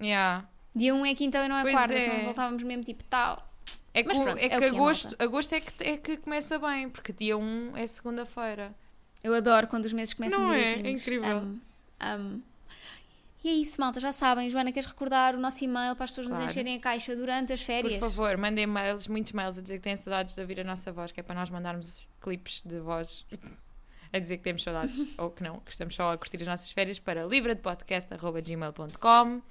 [0.00, 0.46] Yeah.
[0.74, 2.00] Dia 1 é quinta e não é Pois quarta, é.
[2.00, 3.48] senão voltávamos mesmo tipo tal.
[3.94, 5.24] É que, pronto, é é que o que é, agosto, malta.
[5.24, 8.74] agosto é, que, é que começa bem, porque dia 1 é segunda-feira.
[9.22, 10.74] Eu adoro quando os meses começam Não é?
[10.74, 10.86] 15.
[10.86, 11.36] É incrível.
[11.38, 11.60] Amo,
[12.00, 12.42] amo.
[13.42, 14.50] E é isso, malta, já sabem.
[14.50, 16.42] Joana, queres recordar o nosso e-mail para as pessoas Claro.
[16.44, 17.94] nos encherem a caixa durante as férias?
[18.00, 20.90] Por favor, mandem mails, muitos mails a dizer que têm saudades de ouvir a nossa
[20.92, 23.24] voz, que é para nós mandarmos clipes de voz
[24.14, 26.70] a dizer que temos saudades, ou que não, que estamos só a curtir as nossas
[26.70, 29.42] férias para livradepodcast.gmail.com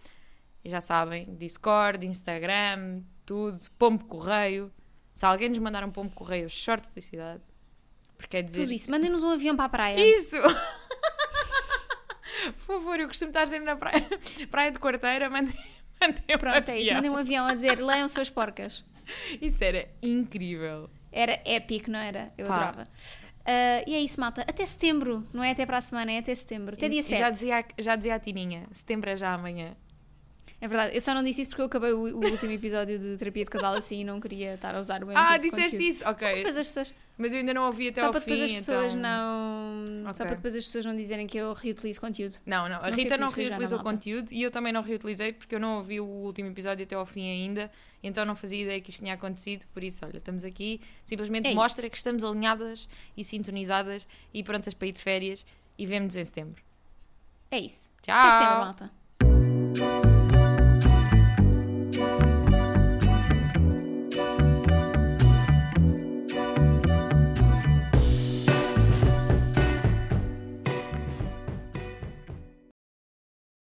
[0.63, 4.71] e já sabem, Discord, Instagram, tudo, pombo correio.
[5.13, 6.55] Se alguém nos mandar um pombo correio, de
[6.89, 7.43] felicidade.
[8.15, 8.61] Porque quer dizer...
[8.61, 8.89] Tudo isso.
[8.89, 9.99] Mandem-nos um avião para a praia.
[9.99, 10.37] Isso!
[12.55, 14.01] Por favor, eu costumo estar sempre na praia,
[14.49, 15.53] praia de quarteira, mandem,
[16.01, 16.71] mandem um Pronto, é isso.
[16.71, 16.95] avião.
[16.95, 18.85] Mandem um avião a dizer leiam suas porcas.
[19.41, 20.89] Isso era incrível.
[21.11, 22.31] Era épico, não era?
[22.37, 22.55] Eu Pá.
[22.55, 22.87] adorava.
[23.45, 24.41] Ah, e é isso, malta.
[24.41, 25.27] Até setembro.
[25.33, 26.75] Não é até para a semana, é até setembro.
[26.75, 27.19] Até dia e 7.
[27.19, 29.75] Já dizia, já dizia a Tininha, setembro é já amanhã.
[30.63, 30.95] É verdade.
[30.95, 33.49] Eu só não disse isso porque eu acabei o, o último episódio de terapia de
[33.49, 36.07] casal assim e não queria estar a usar o mesmo Ah, tipo disseste isso?
[36.07, 36.25] Ok.
[36.45, 38.95] As pessoas, Mas eu ainda não ouvi até só ao para fim, depois as pessoas
[38.95, 39.01] então...
[39.01, 40.13] não.
[40.13, 40.25] Só Ok.
[40.27, 42.37] para depois as pessoas não dizerem que eu reutilizo conteúdo.
[42.45, 42.77] Não, não.
[42.77, 43.91] A Não Rita não reutilizou malta.
[43.91, 47.05] conteúdo e eu também não reutilizei porque eu não ouvi o último episódio até ao
[47.05, 47.69] fim ainda,
[48.01, 49.65] então não fazia ideia que isto tinha acontecido.
[49.73, 51.59] Por isso, olha, estamos aqui, simplesmente É isso.
[51.59, 52.87] mostra que estamos alinhadas
[53.17, 55.45] e sintonizadas e prontas para ir de férias
[55.77, 56.63] e vemo-nos em setembro.
[57.51, 57.91] É isso.
[58.01, 58.15] Tchau!
[58.15, 60.32] Até setembro, malta.
[61.95, 62.32] Bye.